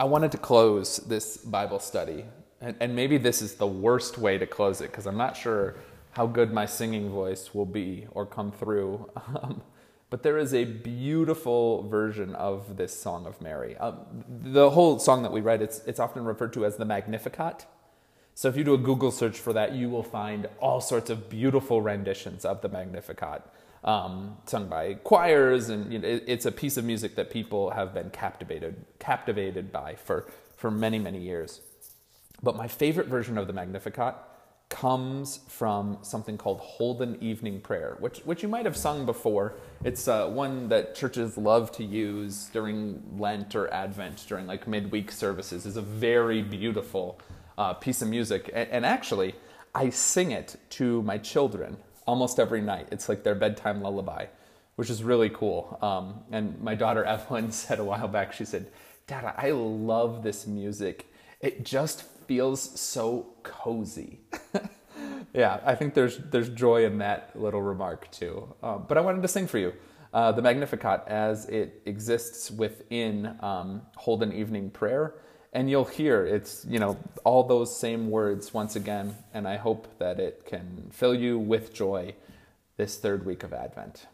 I 0.00 0.04
wanted 0.04 0.32
to 0.32 0.38
close 0.38 0.96
this 0.98 1.36
Bible 1.36 1.78
study 1.78 2.24
and, 2.60 2.76
and 2.80 2.96
maybe 2.96 3.18
this 3.18 3.42
is 3.42 3.54
the 3.54 3.66
worst 3.66 4.16
way 4.16 4.38
to 4.38 4.46
close 4.46 4.80
it 4.80 4.90
because 4.90 5.06
I'm 5.06 5.16
not 5.18 5.36
sure 5.36 5.76
how 6.12 6.26
good 6.26 6.52
my 6.52 6.64
singing 6.66 7.10
voice 7.10 7.54
will 7.54 7.66
be 7.66 8.06
or 8.10 8.26
come 8.26 8.50
through. 8.50 9.10
Um, 9.42 9.62
but 10.10 10.22
there 10.22 10.38
is 10.38 10.54
a 10.54 10.64
beautiful 10.64 11.88
version 11.88 12.34
of 12.34 12.76
this 12.76 12.98
Song 12.98 13.26
of 13.26 13.40
Mary. 13.40 13.76
Um, 13.78 13.96
the 14.28 14.70
whole 14.70 14.98
song 14.98 15.22
that 15.22 15.32
we 15.32 15.40
read, 15.40 15.62
it's, 15.62 15.80
it's 15.86 15.98
often 15.98 16.24
referred 16.24 16.52
to 16.54 16.64
as 16.64 16.76
the 16.76 16.84
Magnificat. 16.84 17.66
So 18.34 18.48
if 18.48 18.56
you 18.56 18.64
do 18.64 18.74
a 18.74 18.78
Google 18.78 19.10
search 19.10 19.38
for 19.38 19.52
that, 19.52 19.74
you 19.74 19.88
will 19.88 20.02
find 20.02 20.48
all 20.60 20.80
sorts 20.80 21.10
of 21.10 21.30
beautiful 21.30 21.80
renditions 21.80 22.44
of 22.44 22.60
the 22.62 22.68
Magnificat. 22.68 23.42
Um, 23.84 24.38
sung 24.46 24.68
by 24.68 24.94
choirs, 24.94 25.68
and 25.68 25.92
you 25.92 25.98
know, 25.98 26.08
it, 26.08 26.24
it's 26.26 26.46
a 26.46 26.52
piece 26.52 26.78
of 26.78 26.86
music 26.86 27.16
that 27.16 27.30
people 27.30 27.70
have 27.70 27.92
been 27.92 28.08
captivated 28.08 28.76
captivated 28.98 29.70
by 29.72 29.94
for 29.94 30.26
for 30.56 30.70
many 30.70 30.98
many 30.98 31.18
years. 31.18 31.60
But 32.42 32.56
my 32.56 32.66
favorite 32.66 33.08
version 33.08 33.36
of 33.36 33.46
the 33.46 33.52
Magnificat 33.52 34.14
comes 34.74 35.38
from 35.46 35.96
something 36.02 36.36
called 36.36 36.58
Holden 36.58 37.16
Evening 37.20 37.60
Prayer, 37.60 37.96
which, 38.00 38.18
which 38.24 38.42
you 38.42 38.48
might 38.48 38.64
have 38.64 38.76
sung 38.76 39.06
before. 39.06 39.54
It's 39.84 40.08
uh, 40.08 40.26
one 40.26 40.68
that 40.68 40.96
churches 40.96 41.38
love 41.38 41.70
to 41.76 41.84
use 41.84 42.50
during 42.52 43.00
Lent 43.16 43.54
or 43.54 43.72
Advent, 43.72 44.24
during 44.26 44.48
like 44.48 44.66
midweek 44.66 45.12
services. 45.12 45.64
is 45.64 45.76
a 45.76 45.82
very 45.82 46.42
beautiful 46.42 47.20
uh, 47.56 47.74
piece 47.74 48.02
of 48.02 48.08
music. 48.08 48.50
And, 48.52 48.68
and 48.68 48.84
actually, 48.84 49.36
I 49.76 49.90
sing 49.90 50.32
it 50.32 50.56
to 50.70 51.02
my 51.02 51.18
children 51.18 51.76
almost 52.04 52.40
every 52.40 52.60
night. 52.60 52.88
It's 52.90 53.08
like 53.08 53.22
their 53.22 53.36
bedtime 53.36 53.80
lullaby, 53.80 54.26
which 54.74 54.90
is 54.90 55.04
really 55.04 55.30
cool. 55.30 55.78
Um, 55.82 56.24
and 56.32 56.60
my 56.60 56.74
daughter 56.74 57.04
Evelyn 57.14 57.52
said 57.52 57.78
a 57.78 57.84
while 57.84 58.08
back, 58.08 58.32
she 58.32 58.44
said, 58.44 58.72
Dad, 59.06 59.34
I 59.36 59.52
love 59.52 60.24
this 60.24 60.48
music. 60.48 61.06
It 61.40 61.64
just 61.64 62.04
feels 62.26 62.78
so 62.80 63.34
cozy. 63.42 64.20
yeah, 65.34 65.60
I 65.64 65.74
think 65.74 65.94
there's 65.94 66.18
there's 66.18 66.48
joy 66.48 66.84
in 66.84 66.98
that 66.98 67.38
little 67.38 67.62
remark 67.62 68.10
too. 68.10 68.54
Um, 68.62 68.84
but 68.88 68.98
I 68.98 69.00
wanted 69.00 69.22
to 69.22 69.28
sing 69.28 69.46
for 69.46 69.58
you 69.58 69.72
uh, 70.12 70.32
the 70.32 70.42
Magnificat 70.42 71.04
as 71.06 71.46
it 71.46 71.82
exists 71.86 72.50
within 72.50 73.36
um, 73.40 73.82
Holden 73.96 74.32
Evening 74.32 74.70
Prayer, 74.70 75.14
and 75.52 75.68
you'll 75.68 75.84
hear 75.84 76.24
it's 76.24 76.64
you 76.68 76.78
know 76.78 76.96
all 77.24 77.42
those 77.44 77.76
same 77.76 78.10
words 78.10 78.54
once 78.54 78.76
again. 78.76 79.16
And 79.32 79.48
I 79.48 79.56
hope 79.56 79.98
that 79.98 80.20
it 80.20 80.46
can 80.46 80.88
fill 80.90 81.14
you 81.14 81.38
with 81.38 81.74
joy 81.74 82.14
this 82.76 82.96
third 82.98 83.26
week 83.26 83.42
of 83.42 83.52
Advent. 83.52 84.06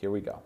Here 0.00 0.10
we 0.10 0.20
go. 0.20 0.42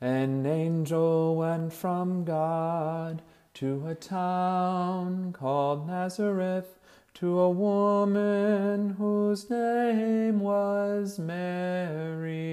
An 0.00 0.44
angel 0.44 1.36
went 1.36 1.72
from 1.72 2.24
God 2.24 3.22
to 3.54 3.86
a 3.86 3.94
town 3.94 5.32
called 5.32 5.86
Nazareth, 5.86 6.78
to 7.14 7.38
a 7.38 7.50
woman 7.50 8.90
whose 8.90 9.48
name 9.48 10.40
was 10.40 11.20
Mary. 11.20 12.44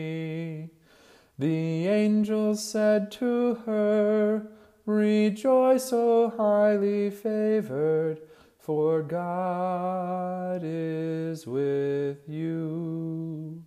The 1.39 1.87
angel 1.87 2.53
said 2.55 3.11
to 3.13 3.55
her, 3.65 4.45
Rejoice, 4.85 5.91
O 5.91 6.29
highly 6.37 7.09
favored, 7.09 8.21
for 8.59 9.01
God 9.01 10.61
is 10.63 11.47
with 11.47 12.29
you. 12.29 13.63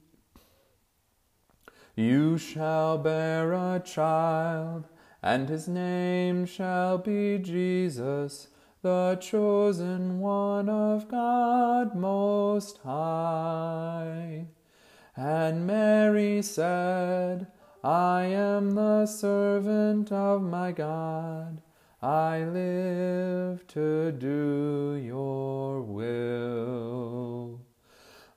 You 1.97 2.38
shall 2.38 2.99
bear 2.99 3.53
a 3.53 3.83
child 3.85 4.85
and 5.25 5.49
his 5.49 5.67
name 5.67 6.45
shall 6.45 6.99
be 6.99 7.39
Jesus, 7.39 8.49
the 8.83 9.17
chosen 9.23 10.21
one 10.21 10.69
of 10.69 11.09
God 11.09 11.95
Most 11.97 12.77
High. 12.85 14.45
And 15.17 15.67
Mary 15.67 16.43
said, 16.43 17.47
I 17.83 18.25
am 18.25 18.73
the 18.73 19.07
servant 19.07 20.13
of 20.13 20.43
my 20.43 20.73
God. 20.73 21.63
I 22.03 22.45
live 22.45 23.67
to 23.69 24.13
do 24.13 25.01
your 25.03 25.81
will. 25.81 27.63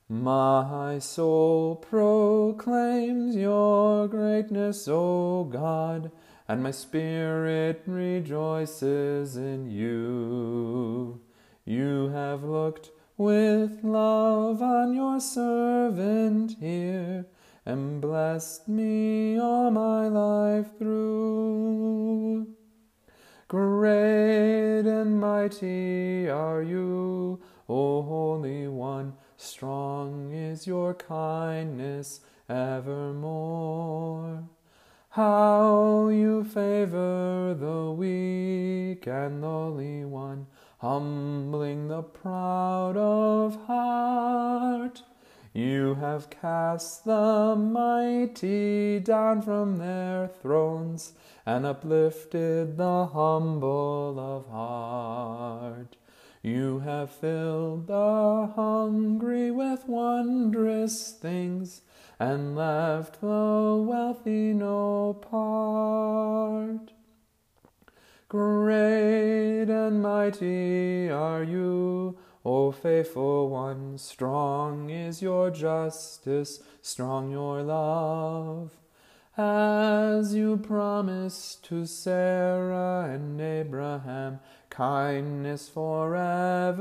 My 0.08 1.00
soul 1.00 1.76
proclaims 1.76 3.36
your 3.36 4.08
greatness, 4.08 4.88
O 4.88 5.44
God 5.44 6.14
and 6.48 6.64
my 6.64 6.72
spirit 6.72 7.82
rejoices 7.86 9.36
in 9.36 9.70
you. 9.70 11.20
You 11.66 12.10
have 12.10 12.44
looked 12.44 12.92
with 13.18 13.84
love 13.84 14.62
on 14.62 14.94
your 14.94 15.20
servant 15.20 16.56
here, 16.60 17.26
and 17.66 18.00
blessed 18.00 18.70
me 18.70 19.38
all 19.38 19.72
my 19.72 20.08
life 20.08 20.78
through. 20.78 22.48
Great 23.50 24.86
and 24.86 25.20
mighty 25.20 26.30
are 26.30 26.62
you, 26.62 27.42
O 27.68 28.02
Holy 28.04 28.68
One, 28.68 29.14
strong 29.36 30.34
is 30.34 30.68
your 30.68 30.94
kindness 30.94 32.22
evermore. 32.48 34.44
How 35.18 36.10
you 36.10 36.44
favor 36.44 37.56
the 37.60 37.92
weak 37.92 39.08
and 39.08 39.42
the 39.42 39.48
lowly 39.48 40.06
one, 40.06 40.46
humbling 40.78 41.88
the 41.88 42.04
proud 42.04 42.96
of 42.96 43.56
heart. 43.66 45.02
You 45.54 45.96
have 45.96 46.30
cast 46.30 47.04
the 47.06 47.56
mighty 47.56 49.00
down 49.00 49.42
from 49.42 49.78
their 49.78 50.28
thrones 50.28 51.14
and 51.48 51.66
uplifted 51.66 52.78
the 52.78 53.08
humble 53.08 54.20
of 54.20 54.48
heart. 54.52 55.98
You 56.44 56.78
have 56.82 57.10
filled 57.10 57.88
the 57.88 58.52
hungry 58.56 59.50
with 59.50 59.88
wondrous 59.88 61.10
things 61.12 61.82
and 62.20 62.56
left 62.56 63.22
the 63.22 63.86
wealthy 63.88 64.54
no 64.54 65.14
part. 65.14 66.94
Great 68.30 69.70
and 69.70 70.02
mighty 70.02 71.10
are 71.10 71.44
you, 71.44 72.18
O 72.44 72.72
faithful 72.72 73.50
one, 73.50 73.98
strong 73.98 74.90
is 74.90 75.22
your 75.22 75.52
justice, 75.52 76.60
strong 76.82 77.32
your 77.32 77.62
love. 77.62 78.78
As 79.38 80.34
you 80.34 80.58
promised 80.58 81.64
to 81.66 81.86
Sarah 81.86 83.08
and 83.14 83.40
Abraham, 83.40 84.40
kindness 84.70 85.70
forevermore. 85.70 86.78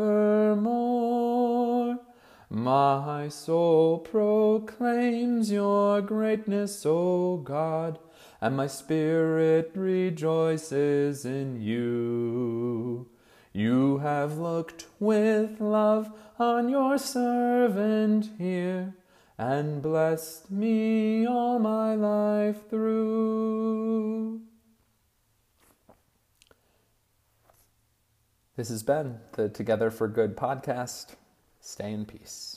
My 2.48 3.28
soul 3.28 3.98
proclaims 3.98 5.50
your 5.50 6.00
greatness, 6.00 6.86
O 6.86 7.38
God, 7.38 7.98
and 8.40 8.56
my 8.56 8.68
spirit 8.68 9.72
rejoices 9.74 11.24
in 11.24 11.60
you. 11.60 13.08
You 13.52 13.98
have 13.98 14.38
looked 14.38 14.86
with 15.00 15.60
love 15.60 16.12
on 16.38 16.68
your 16.68 16.98
servant 16.98 18.30
here, 18.38 18.94
and 19.36 19.82
blessed 19.82 20.48
me 20.48 21.26
all 21.26 21.58
my 21.58 21.96
life 21.96 22.70
through. 22.70 24.42
This 28.54 28.68
has 28.68 28.84
been 28.84 29.18
the 29.32 29.48
Together 29.48 29.90
for 29.90 30.06
Good 30.06 30.36
podcast. 30.36 31.16
Stay 31.66 31.92
in 31.92 32.06
peace. 32.06 32.55